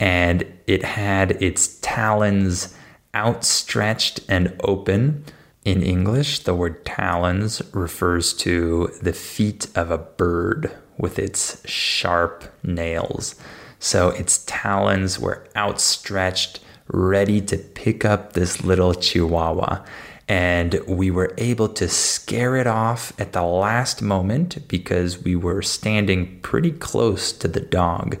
and 0.01 0.43
it 0.65 0.83
had 0.83 1.31
its 1.43 1.77
talons 1.79 2.75
outstretched 3.13 4.19
and 4.27 4.59
open. 4.63 5.23
In 5.63 5.83
English, 5.83 6.39
the 6.39 6.55
word 6.55 6.83
talons 6.83 7.61
refers 7.71 8.33
to 8.33 8.91
the 8.99 9.13
feet 9.13 9.67
of 9.75 9.91
a 9.91 9.99
bird 9.99 10.75
with 10.97 11.19
its 11.19 11.61
sharp 11.69 12.43
nails. 12.63 13.35
So 13.77 14.09
its 14.09 14.43
talons 14.47 15.19
were 15.19 15.47
outstretched, 15.55 16.61
ready 16.87 17.39
to 17.41 17.57
pick 17.57 18.03
up 18.03 18.33
this 18.33 18.63
little 18.63 18.95
chihuahua. 18.95 19.85
And 20.27 20.79
we 20.87 21.11
were 21.11 21.33
able 21.37 21.67
to 21.69 21.89
scare 21.89 22.55
it 22.55 22.67
off 22.67 23.11
at 23.19 23.33
the 23.33 23.43
last 23.43 24.01
moment 24.01 24.67
because 24.67 25.21
we 25.21 25.35
were 25.35 25.61
standing 25.61 26.39
pretty 26.41 26.71
close 26.71 27.31
to 27.33 27.47
the 27.47 27.59
dog 27.59 28.17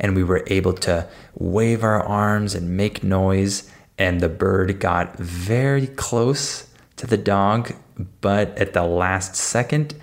and 0.00 0.16
we 0.16 0.24
were 0.24 0.42
able 0.48 0.72
to 0.72 1.06
wave 1.34 1.84
our 1.84 2.02
arms 2.02 2.54
and 2.54 2.76
make 2.76 3.04
noise. 3.04 3.70
And 3.98 4.20
the 4.20 4.28
bird 4.28 4.80
got 4.80 5.16
very 5.18 5.86
close 5.86 6.66
to 6.96 7.06
the 7.06 7.16
dog, 7.16 7.74
but 8.20 8.56
at 8.58 8.72
the 8.72 8.84
last 8.84 9.36
second, 9.36 9.94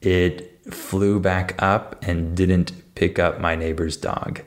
it 0.00 0.60
flew 0.72 1.18
back 1.18 1.60
up 1.60 2.04
and 2.06 2.36
didn't 2.36 2.72
pick 2.94 3.18
up 3.18 3.40
my 3.40 3.56
neighbor's 3.56 3.96
dog. 3.96 4.42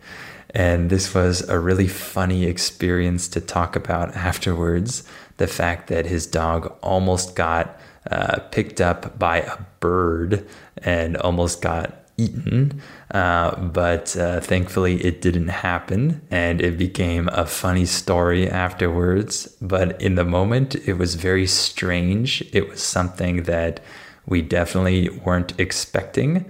And 0.54 0.90
this 0.90 1.14
was 1.14 1.48
a 1.48 1.60
really 1.60 1.88
funny 1.88 2.46
experience 2.46 3.28
to 3.30 3.42
talk 3.42 3.76
about 3.76 4.16
afterwards. 4.16 5.04
The 5.38 5.48
fact 5.48 5.88
that 5.88 6.06
his 6.06 6.28
dog 6.28 6.78
almost 6.82 7.36
got 7.36 7.80
uh, 8.10 8.40
picked 8.52 8.82
up 8.82 9.18
by 9.18 9.38
a 9.38 9.58
bird 9.80 10.48
and 10.78 11.18
almost 11.18 11.62
got 11.62 12.02
eaten. 12.18 12.82
Uh, 13.12 13.56
but 13.60 14.16
uh, 14.18 14.40
thankfully, 14.40 15.04
it 15.04 15.22
didn't 15.22 15.48
happen 15.48 16.22
and 16.30 16.62
it 16.62 16.78
became 16.78 17.28
a 17.30 17.46
funny 17.46 17.86
story 17.86 18.50
afterwards. 18.50 19.48
But 19.62 20.02
in 20.02 20.16
the 20.16 20.26
moment, 20.26 20.76
it 20.88 20.94
was 20.94 21.16
very 21.16 21.48
strange. 21.48 22.44
It 22.54 22.70
was 22.70 22.82
something 22.82 23.44
that 23.44 23.80
we 24.26 24.42
definitely 24.42 25.10
weren't 25.10 25.60
expecting. 25.60 26.46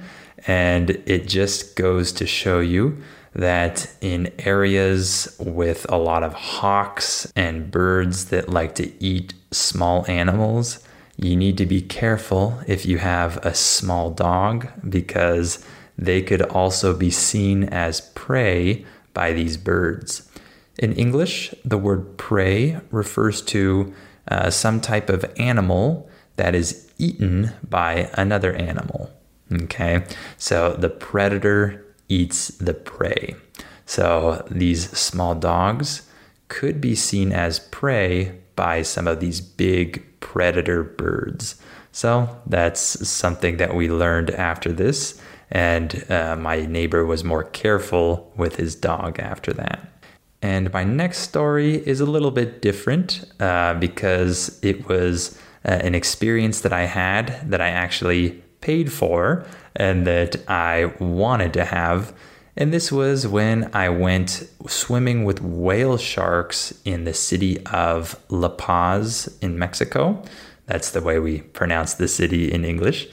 And 0.48 0.92
it 1.06 1.28
just 1.28 1.76
goes 1.76 2.12
to 2.14 2.26
show 2.26 2.60
you 2.60 3.02
that 3.34 3.90
in 4.02 4.32
areas 4.40 5.36
with 5.40 5.86
a 5.90 5.98
lot 5.98 6.24
of 6.24 6.34
hawks 6.34 7.32
and 7.36 7.72
birds 7.72 8.26
that 8.26 8.50
like 8.50 8.76
to 8.76 9.04
eat 9.04 9.34
small 9.52 10.06
animals, 10.10 10.84
you 11.18 11.36
need 11.36 11.58
to 11.58 11.66
be 11.66 11.82
careful 11.82 12.60
if 12.68 12.86
you 12.86 12.98
have 12.98 13.38
a 13.46 13.54
small 13.54 14.10
dog 14.10 14.68
because 14.90 15.64
they 15.98 16.22
could 16.22 16.42
also 16.42 16.96
be 16.96 17.12
seen 17.12 17.64
as 17.66 18.02
prey 18.16 18.86
by 19.14 19.32
these 19.32 19.58
birds. 19.58 20.30
In 20.80 20.94
English, 20.94 21.54
the 21.64 21.78
word 21.78 22.18
prey 22.18 22.80
refers 22.90 23.42
to 23.44 23.94
uh, 24.28 24.50
some 24.50 24.82
type 24.82 25.10
of 25.10 25.26
animal 25.38 26.10
that 26.38 26.56
is 26.56 26.92
eaten 26.98 27.52
by 27.68 28.10
another 28.14 28.54
animal. 28.54 29.12
Okay, 29.52 30.06
so 30.38 30.74
the 30.74 30.90
predator 30.90 31.86
eats 32.12 32.50
the 32.50 32.74
prey. 32.74 33.36
So 33.86 34.46
these 34.52 34.90
small 34.98 35.34
dogs 35.36 36.08
could 36.50 36.82
be 36.82 36.96
seen 36.96 37.32
as 37.32 37.60
prey 37.60 38.40
by 38.56 38.82
some 38.82 39.08
of 39.08 39.20
these 39.20 39.40
big 39.40 40.06
predator 40.20 40.84
birds. 40.84 41.56
So 41.92 42.42
that's 42.46 43.08
something 43.08 43.58
that 43.58 43.74
we 43.74 43.90
learned 43.90 44.30
after 44.32 44.72
this. 44.72 45.20
And 45.50 46.06
uh, 46.10 46.36
my 46.36 46.66
neighbor 46.66 47.06
was 47.06 47.24
more 47.24 47.44
careful 47.44 48.32
with 48.38 48.56
his 48.58 48.76
dog 48.76 49.20
after 49.20 49.52
that. 49.54 49.88
And 50.42 50.72
my 50.74 50.84
next 50.84 51.20
story 51.20 51.76
is 51.88 52.02
a 52.02 52.06
little 52.06 52.32
bit 52.32 52.62
different 52.62 53.26
uh, 53.40 53.76
because 53.76 54.60
it 54.64 54.88
was 54.88 55.38
uh, 55.66 55.72
an 55.72 55.94
experience 55.94 56.62
that 56.62 56.74
I 56.74 56.86
had 56.86 57.50
that 57.50 57.62
I 57.62 57.70
actually 57.70 58.42
paid 58.62 58.92
for 58.92 59.46
and 59.76 60.08
that 60.08 60.48
I 60.50 60.94
wanted 61.00 61.54
to 61.54 61.66
have. 61.66 62.14
And 62.56 62.74
this 62.74 62.92
was 62.92 63.26
when 63.26 63.70
I 63.74 63.90
went 63.90 64.48
swimming 64.68 65.24
with 65.24 65.42
whale 65.42 65.98
sharks 65.98 66.74
in 66.86 67.06
the 67.06 67.14
city 67.14 67.66
of 67.68 68.20
La 68.30 68.50
Paz 68.50 69.38
in 69.42 69.58
Mexico. 69.58 70.24
That's 70.66 70.92
the 70.92 71.02
way 71.02 71.20
we 71.20 71.42
pronounce 71.42 71.96
the 71.96 72.08
city 72.08 72.52
in 72.52 72.66
English. 72.66 73.08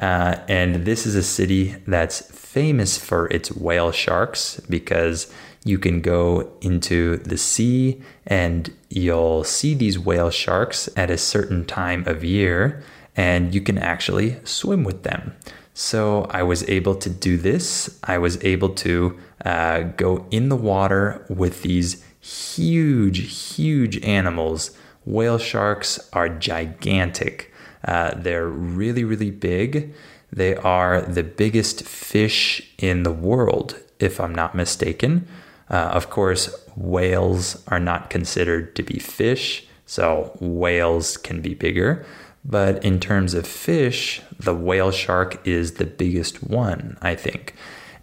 Uh, 0.00 0.36
and 0.48 0.86
this 0.86 1.06
is 1.06 1.14
a 1.14 1.22
city 1.22 1.76
that's 1.86 2.20
famous 2.30 2.98
for 2.98 3.26
its 3.28 3.52
whale 3.52 3.92
sharks 3.92 4.60
because 4.68 5.32
you 5.64 5.78
can 5.78 6.00
go 6.00 6.50
into 6.60 7.18
the 7.18 7.38
sea 7.38 8.00
and 8.26 8.72
you'll 8.88 9.44
see 9.44 9.74
these 9.74 9.98
whale 9.98 10.30
sharks 10.30 10.88
at 10.96 11.10
a 11.10 11.18
certain 11.18 11.64
time 11.64 12.06
of 12.06 12.24
year 12.24 12.82
and 13.16 13.54
you 13.54 13.60
can 13.60 13.78
actually 13.78 14.36
swim 14.44 14.84
with 14.84 15.02
them. 15.02 15.34
So 15.74 16.26
I 16.30 16.42
was 16.42 16.68
able 16.68 16.94
to 16.96 17.08
do 17.08 17.36
this. 17.36 17.98
I 18.04 18.18
was 18.18 18.42
able 18.44 18.70
to 18.70 19.18
uh, 19.44 19.80
go 19.96 20.26
in 20.30 20.48
the 20.48 20.56
water 20.56 21.24
with 21.28 21.62
these 21.62 22.04
huge, 22.20 23.54
huge 23.54 24.02
animals. 24.04 24.76
Whale 25.04 25.38
sharks 25.38 25.98
are 26.12 26.28
gigantic. 26.28 27.52
Uh, 27.84 28.14
they're 28.14 28.48
really, 28.48 29.02
really 29.02 29.30
big. 29.30 29.94
They 30.30 30.54
are 30.56 31.02
the 31.02 31.22
biggest 31.22 31.84
fish 31.84 32.72
in 32.78 33.02
the 33.02 33.12
world, 33.12 33.78
if 33.98 34.20
I'm 34.20 34.34
not 34.34 34.54
mistaken. 34.54 35.26
Uh, 35.68 35.90
of 35.92 36.10
course, 36.10 36.54
whales 36.76 37.62
are 37.68 37.80
not 37.80 38.10
considered 38.10 38.76
to 38.76 38.82
be 38.82 38.98
fish, 38.98 39.66
so 39.86 40.36
whales 40.40 41.16
can 41.16 41.40
be 41.40 41.54
bigger. 41.54 42.04
But 42.44 42.84
in 42.84 42.98
terms 42.98 43.34
of 43.34 43.46
fish, 43.46 44.20
the 44.38 44.54
whale 44.54 44.90
shark 44.90 45.46
is 45.46 45.74
the 45.74 45.86
biggest 45.86 46.42
one, 46.42 46.98
I 47.00 47.14
think. 47.14 47.54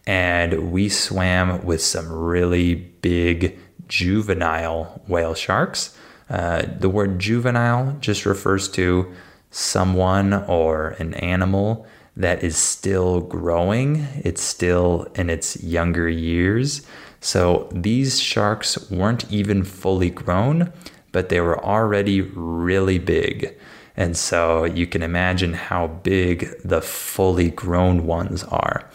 And 0.08 0.71
we 0.71 0.89
swam 0.89 1.63
with 1.65 1.82
some 1.82 2.12
really 2.12 2.75
big 2.75 3.60
juvenile 3.88 5.02
whale 5.08 5.36
sharks. 5.36 5.97
Uh, 6.30 6.63
the 6.80 6.89
word 6.89 7.19
juvenile 7.19 7.97
just 7.99 8.25
refers 8.25 8.69
to 8.69 9.12
someone 9.52 10.34
or 10.34 10.89
an 10.99 11.13
animal 11.15 11.86
that 12.15 12.43
is 12.43 12.58
still 12.58 13.21
growing, 13.21 14.08
it's 14.23 14.41
still 14.41 15.08
in 15.15 15.30
its 15.30 15.62
younger 15.63 16.10
years. 16.10 16.86
So 17.21 17.69
these 17.73 18.19
sharks 18.19 18.89
weren't 18.91 19.30
even 19.32 19.63
fully 19.63 20.10
grown, 20.10 20.71
but 21.12 21.30
they 21.30 21.41
were 21.41 21.63
already 21.63 22.21
really 22.21 22.99
big. 22.99 23.58
And 23.99 24.15
so 24.15 24.63
you 24.63 24.88
can 24.88 25.03
imagine 25.03 25.53
how 25.53 25.88
big 25.88 26.49
the 26.63 26.81
fully 26.81 27.51
grown 27.51 28.05
ones 28.05 28.45
are. 28.45 28.89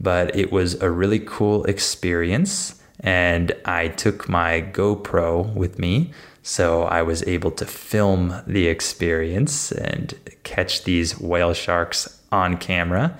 But 0.00 0.34
it 0.34 0.50
was 0.50 0.80
a 0.80 0.90
really 0.90 1.20
cool 1.20 1.64
experience. 1.66 2.80
And 3.00 3.52
I 3.66 3.88
took 3.88 4.30
my 4.30 4.62
GoPro 4.62 5.54
with 5.54 5.78
me. 5.78 6.10
So 6.42 6.84
I 6.84 7.02
was 7.02 7.22
able 7.28 7.50
to 7.50 7.66
film 7.66 8.34
the 8.46 8.68
experience 8.68 9.72
and 9.72 10.14
catch 10.42 10.84
these 10.84 11.20
whale 11.20 11.52
sharks 11.52 12.18
on 12.32 12.56
camera. 12.56 13.18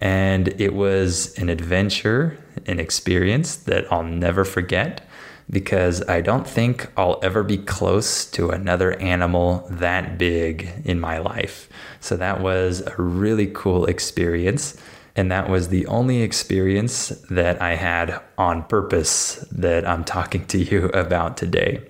And 0.00 0.48
it 0.58 0.72
was 0.72 1.36
an 1.36 1.50
adventure, 1.50 2.38
an 2.66 2.80
experience 2.80 3.56
that 3.56 3.92
I'll 3.92 4.04
never 4.04 4.42
forget 4.42 5.06
because 5.50 6.06
I 6.08 6.20
don't 6.20 6.46
think 6.46 6.90
I'll 6.96 7.18
ever 7.22 7.42
be 7.42 7.58
close 7.58 8.26
to 8.32 8.50
another 8.50 8.92
animal 9.00 9.66
that 9.70 10.18
big 10.18 10.68
in 10.84 11.00
my 11.00 11.18
life. 11.18 11.68
So 12.00 12.16
that 12.16 12.40
was 12.40 12.80
a 12.80 12.94
really 12.96 13.46
cool 13.46 13.86
experience. 13.86 14.76
And 15.16 15.32
that 15.32 15.48
was 15.48 15.68
the 15.68 15.86
only 15.86 16.22
experience 16.22 17.08
that 17.30 17.60
I 17.60 17.74
had 17.74 18.20
on 18.36 18.62
purpose 18.64 19.44
that 19.50 19.86
I'm 19.88 20.04
talking 20.04 20.46
to 20.46 20.58
you 20.58 20.86
about 20.94 21.36
today. 21.36 21.82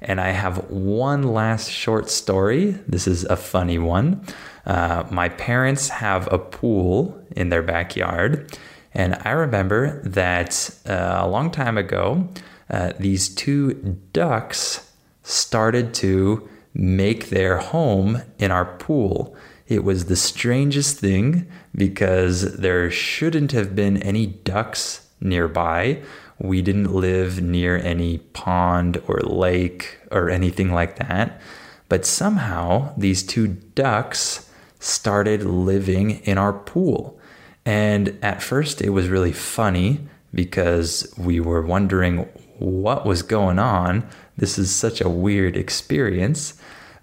And 0.00 0.20
I 0.20 0.30
have 0.30 0.70
one 0.70 1.22
last 1.22 1.70
short 1.70 2.10
story. 2.10 2.72
This 2.88 3.06
is 3.06 3.24
a 3.24 3.36
funny 3.36 3.78
one. 3.78 4.24
Uh, 4.66 5.04
my 5.10 5.28
parents 5.28 5.88
have 5.88 6.32
a 6.32 6.38
pool 6.38 7.20
in 7.36 7.50
their 7.50 7.62
backyard. 7.62 8.58
And 8.94 9.16
I 9.24 9.30
remember 9.30 10.00
that 10.04 10.70
uh, 10.86 11.18
a 11.20 11.28
long 11.28 11.50
time 11.50 11.78
ago, 11.78 12.28
uh, 12.70 12.92
these 12.98 13.28
two 13.28 13.98
ducks 14.12 14.92
started 15.22 15.94
to 15.94 16.48
make 16.74 17.28
their 17.28 17.58
home 17.58 18.22
in 18.38 18.50
our 18.50 18.64
pool. 18.64 19.36
It 19.68 19.84
was 19.84 20.06
the 20.06 20.16
strangest 20.16 20.98
thing 20.98 21.46
because 21.74 22.56
there 22.56 22.90
shouldn't 22.90 23.52
have 23.52 23.74
been 23.74 23.96
any 23.98 24.26
ducks 24.26 25.08
nearby. 25.20 26.02
We 26.38 26.62
didn't 26.62 26.92
live 26.92 27.40
near 27.40 27.76
any 27.76 28.18
pond 28.18 29.02
or 29.06 29.20
lake 29.20 29.98
or 30.10 30.28
anything 30.28 30.72
like 30.72 30.96
that. 30.96 31.40
But 31.88 32.06
somehow 32.06 32.94
these 32.96 33.22
two 33.22 33.48
ducks 33.48 34.50
started 34.78 35.44
living 35.44 36.20
in 36.24 36.38
our 36.38 36.52
pool. 36.52 37.18
And 37.64 38.18
at 38.22 38.42
first 38.42 38.82
it 38.82 38.90
was 38.90 39.08
really 39.08 39.32
funny 39.32 40.00
because 40.34 41.12
we 41.16 41.38
were 41.38 41.62
wondering 41.62 42.28
what 42.62 43.04
was 43.04 43.22
going 43.22 43.58
on. 43.58 44.08
This 44.36 44.58
is 44.58 44.74
such 44.74 45.00
a 45.00 45.08
weird 45.08 45.56
experience. 45.56 46.54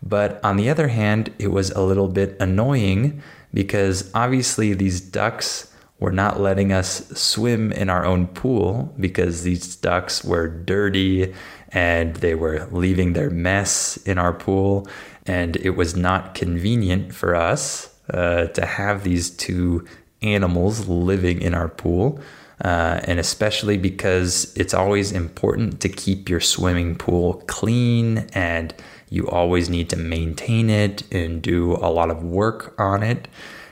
But 0.01 0.43
on 0.43 0.55
the 0.55 0.69
other 0.69 0.87
hand, 0.87 1.33
it 1.37 1.49
was 1.49 1.71
a 1.71 1.81
little 1.81 2.07
bit 2.07 2.37
annoying 2.39 3.21
because 3.53 4.09
obviously 4.13 4.73
these 4.73 5.01
ducks 5.01 5.73
were 5.99 6.11
not 6.11 6.39
letting 6.39 6.71
us 6.71 7.09
swim 7.09 7.73
in 7.73 7.89
our 7.89 8.05
own 8.05 8.27
pool 8.27 8.93
because 8.97 9.43
these 9.43 9.75
ducks 9.75 10.23
were 10.23 10.47
dirty 10.47 11.33
and 11.69 12.15
they 12.17 12.35
were 12.35 12.67
leaving 12.71 13.11
their 13.11 13.29
mess 13.29 13.97
in 13.97 14.17
our 14.17 14.31
pool. 14.31 14.87
And 15.25 15.57
it 15.57 15.71
was 15.71 15.95
not 15.95 16.33
convenient 16.33 17.13
for 17.13 17.35
us 17.35 17.93
uh, 18.09 18.45
to 18.47 18.65
have 18.65 19.03
these 19.03 19.29
two 19.29 19.85
animals 20.21 20.87
living 20.87 21.41
in 21.41 21.53
our 21.53 21.67
pool 21.67 22.21
uh, 22.63 22.99
and 23.03 23.19
especially 23.19 23.77
because 23.77 24.53
it's 24.55 24.73
always 24.73 25.11
important 25.11 25.79
to 25.81 25.89
keep 25.89 26.29
your 26.29 26.39
swimming 26.39 26.95
pool 26.95 27.43
clean 27.47 28.19
and 28.33 28.73
you 29.09 29.27
always 29.27 29.69
need 29.69 29.89
to 29.89 29.95
maintain 29.95 30.69
it 30.69 31.03
and 31.11 31.41
do 31.41 31.73
a 31.77 31.89
lot 31.89 32.09
of 32.11 32.23
work 32.23 32.79
on 32.79 33.01
it. 33.01 33.27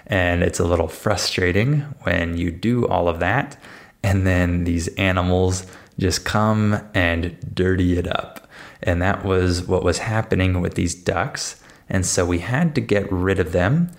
And 0.07 0.41
it's 0.41 0.59
a 0.59 0.63
little 0.63 0.87
frustrating 0.87 1.81
when 2.03 2.37
you 2.37 2.49
do 2.49 2.87
all 2.87 3.09
of 3.09 3.19
that 3.19 3.57
and 4.03 4.25
then 4.25 4.63
these 4.63 4.87
animals 4.95 5.65
just 5.99 6.23
come 6.23 6.79
and 6.93 7.37
dirty 7.53 7.97
it 7.97 8.07
up. 8.07 8.47
And 8.81 9.01
that 9.01 9.25
was 9.25 9.63
what 9.63 9.83
was 9.83 9.99
happening 9.99 10.61
with 10.61 10.75
these 10.75 10.95
ducks. 10.95 11.61
And 11.89 12.05
so 12.05 12.25
we 12.25 12.39
had 12.39 12.75
to 12.75 12.81
get 12.81 13.11
rid 13.11 13.39
of 13.39 13.51
them. 13.51 13.91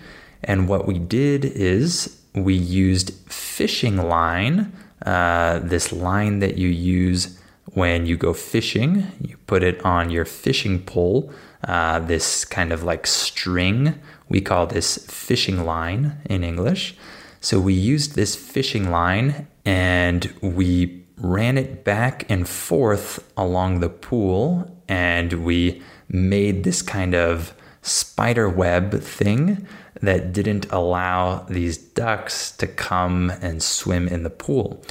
And 0.43 0.67
what 0.67 0.87
we 0.87 0.97
did 0.97 1.43
is 1.45 2.18
we 2.33 2.53
used 2.53 3.13
fishing 3.31 3.97
line, 3.97 4.71
uh, 5.05 5.59
this 5.59 5.91
line 5.91 6.39
that 6.39 6.57
you 6.57 6.69
use 6.69 7.39
when 7.73 8.05
you 8.05 8.17
go 8.17 8.33
fishing. 8.33 9.07
You 9.21 9.37
put 9.47 9.63
it 9.63 9.83
on 9.85 10.09
your 10.09 10.25
fishing 10.25 10.83
pole, 10.83 11.31
uh, 11.63 11.99
this 11.99 12.45
kind 12.45 12.71
of 12.71 12.83
like 12.83 13.07
string. 13.07 13.99
We 14.27 14.41
call 14.41 14.67
this 14.67 14.97
fishing 15.09 15.65
line 15.65 16.17
in 16.25 16.43
English. 16.43 16.95
So 17.41 17.59
we 17.59 17.73
used 17.73 18.15
this 18.15 18.35
fishing 18.35 18.91
line 18.91 19.47
and 19.65 20.33
we 20.41 21.05
ran 21.17 21.57
it 21.57 21.83
back 21.83 22.29
and 22.29 22.47
forth 22.47 23.23
along 23.37 23.79
the 23.79 23.89
pool 23.89 24.77
and 24.87 25.45
we 25.45 25.81
made 26.09 26.63
this 26.63 26.81
kind 26.81 27.13
of 27.13 27.53
spider 27.81 28.49
web 28.49 29.01
thing 29.01 29.67
that 30.01 30.31
didn't 30.33 30.71
allow 30.71 31.39
these 31.49 31.77
ducks 31.77 32.51
to 32.57 32.67
come 32.67 33.29
and 33.41 33.61
swim 33.61 34.07
in 34.07 34.23
the 34.23 34.29
pool. 34.29 34.83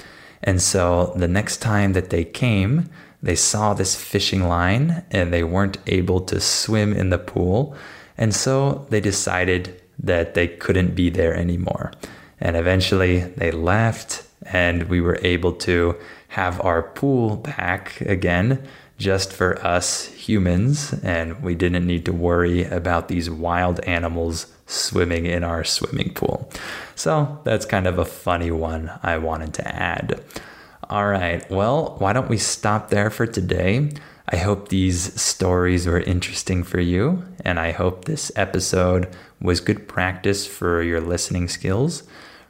And 0.43 0.61
so 0.63 1.13
the 1.17 1.29
next 1.29 1.59
time 1.59 1.93
that 1.95 2.11
they 2.11 2.25
came, 2.25 2.91
they 3.23 3.35
saw 3.35 3.75
this 3.75 3.97
fishing 3.97 4.47
line 4.47 5.05
and 5.11 5.33
they 5.33 5.43
weren't 5.43 5.79
able 5.87 6.21
to 6.23 6.41
swim 6.41 6.93
in 6.93 7.11
the 7.11 7.19
pool. 7.19 7.75
And 8.17 8.35
so 8.35 8.87
they 8.91 9.01
decided 9.01 9.81
that 9.99 10.35
they 10.35 10.47
couldn't 10.47 10.95
be 10.95 11.11
there 11.11 11.35
anymore. 11.35 11.93
And 12.41 12.57
eventually 12.57 13.21
they 13.21 13.51
left, 13.51 14.25
and 14.43 14.85
we 14.85 15.01
were 15.01 15.19
able 15.23 15.53
to 15.53 15.97
have 16.29 16.61
our 16.61 16.83
pool 16.83 17.37
back 17.37 18.01
again 18.03 18.63
just 18.99 19.33
for 19.33 19.65
us 19.67 20.07
humans. 20.07 20.93
And 21.03 21.43
we 21.43 21.55
didn't 21.55 21.87
need 21.87 22.05
to 22.05 22.13
worry 22.13 22.65
about 22.65 23.09
these 23.09 23.31
wild 23.31 23.81
animals 23.81 24.47
swimming 24.67 25.25
in 25.25 25.45
our 25.45 25.65
swimming 25.65 26.13
pool. 26.13 26.51
So 26.95 27.41
that's 27.45 27.65
kind 27.65 27.87
of 27.87 27.99
a 27.99 28.05
funny 28.05 28.51
one 28.51 28.91
I 29.03 29.19
wanted 29.19 29.55
to 29.55 29.69
add. 29.69 30.23
All 30.91 31.07
right, 31.07 31.49
well, 31.51 31.97
why 31.99 32.13
don't 32.13 32.31
we 32.31 32.39
stop 32.39 32.91
there 32.91 33.11
for 33.11 33.27
today? 33.27 33.91
I 34.31 34.37
hope 34.37 34.69
these 34.69 35.21
stories 35.21 35.87
were 35.87 36.01
interesting 36.01 36.63
for 36.63 36.81
you, 36.81 37.25
and 37.45 37.59
I 37.59 37.73
hope 37.73 38.05
this 38.05 38.31
episode 38.37 39.09
was 39.41 39.61
good 39.61 39.89
practice 39.89 40.47
for 40.47 40.83
your 40.83 41.01
listening 41.01 41.49
skills. 41.49 42.03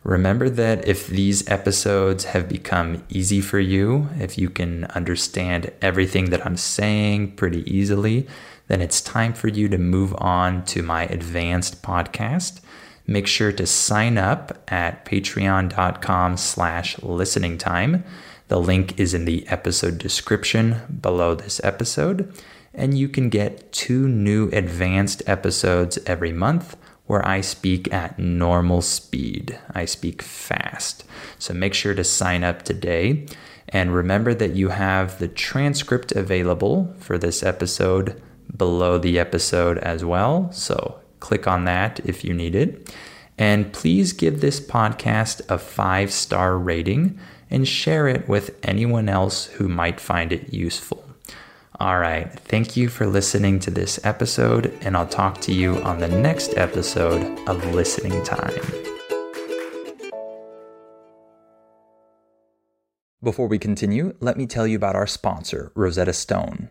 Remember 0.04 0.48
that 0.48 0.86
if 0.86 1.06
these 1.08 1.48
episodes 1.48 2.24
have 2.26 2.48
become 2.48 3.04
easy 3.08 3.40
for 3.40 3.58
you, 3.58 4.08
if 4.18 4.38
you 4.38 4.48
can 4.48 4.84
understand 4.86 5.72
everything 5.82 6.30
that 6.30 6.46
I'm 6.46 6.56
saying 6.56 7.32
pretty 7.36 7.68
easily, 7.70 8.26
then 8.68 8.80
it's 8.80 9.00
time 9.00 9.32
for 9.32 9.48
you 9.48 9.68
to 9.68 9.78
move 9.78 10.14
on 10.18 10.64
to 10.66 10.82
my 10.82 11.04
advanced 11.04 11.82
podcast. 11.82 12.60
Make 13.06 13.26
sure 13.26 13.52
to 13.52 13.66
sign 13.66 14.18
up 14.18 14.62
at 14.68 15.04
patreon.com 15.04 16.36
slash 16.36 16.98
listening 17.02 17.58
time. 17.58 18.04
The 18.48 18.60
link 18.60 18.98
is 19.00 19.14
in 19.14 19.24
the 19.24 19.46
episode 19.48 19.98
description 19.98 20.98
below 21.00 21.34
this 21.34 21.60
episode. 21.64 22.32
And 22.74 22.96
you 22.96 23.08
can 23.08 23.30
get 23.30 23.72
two 23.72 24.06
new 24.06 24.50
advanced 24.52 25.22
episodes 25.26 25.98
every 26.06 26.32
month 26.32 26.76
where 27.08 27.26
I 27.26 27.40
speak 27.40 27.92
at 27.92 28.18
normal 28.18 28.82
speed. 28.82 29.58
I 29.74 29.86
speak 29.86 30.22
fast. 30.22 31.04
So 31.38 31.52
make 31.52 31.74
sure 31.74 31.94
to 31.94 32.04
sign 32.04 32.44
up 32.44 32.62
today. 32.62 33.26
And 33.70 33.94
remember 33.94 34.34
that 34.34 34.54
you 34.54 34.68
have 34.68 35.18
the 35.18 35.28
transcript 35.28 36.12
available 36.12 36.94
for 37.00 37.18
this 37.18 37.42
episode 37.42 38.20
below 38.54 38.98
the 38.98 39.18
episode 39.18 39.78
as 39.78 40.04
well. 40.04 40.52
So 40.52 41.00
click 41.20 41.46
on 41.46 41.64
that 41.64 42.00
if 42.04 42.24
you 42.24 42.34
need 42.34 42.54
it. 42.54 42.94
And 43.38 43.72
please 43.72 44.12
give 44.12 44.40
this 44.40 44.60
podcast 44.60 45.40
a 45.48 45.58
five 45.58 46.12
star 46.12 46.58
rating 46.58 47.18
and 47.50 47.66
share 47.66 48.06
it 48.06 48.28
with 48.28 48.58
anyone 48.62 49.08
else 49.08 49.46
who 49.46 49.68
might 49.68 50.00
find 50.00 50.32
it 50.32 50.52
useful. 50.52 51.07
All 51.80 52.00
right, 52.00 52.28
thank 52.40 52.76
you 52.76 52.88
for 52.88 53.06
listening 53.06 53.60
to 53.60 53.70
this 53.70 54.04
episode, 54.04 54.76
and 54.80 54.96
I'll 54.96 55.06
talk 55.06 55.40
to 55.42 55.54
you 55.54 55.80
on 55.82 56.00
the 56.00 56.08
next 56.08 56.56
episode 56.56 57.38
of 57.48 57.64
Listening 57.72 58.20
Time. 58.24 58.60
Before 63.22 63.46
we 63.46 63.60
continue, 63.60 64.16
let 64.18 64.36
me 64.36 64.44
tell 64.44 64.66
you 64.66 64.74
about 64.74 64.96
our 64.96 65.06
sponsor, 65.06 65.70
Rosetta 65.76 66.12
Stone. 66.12 66.70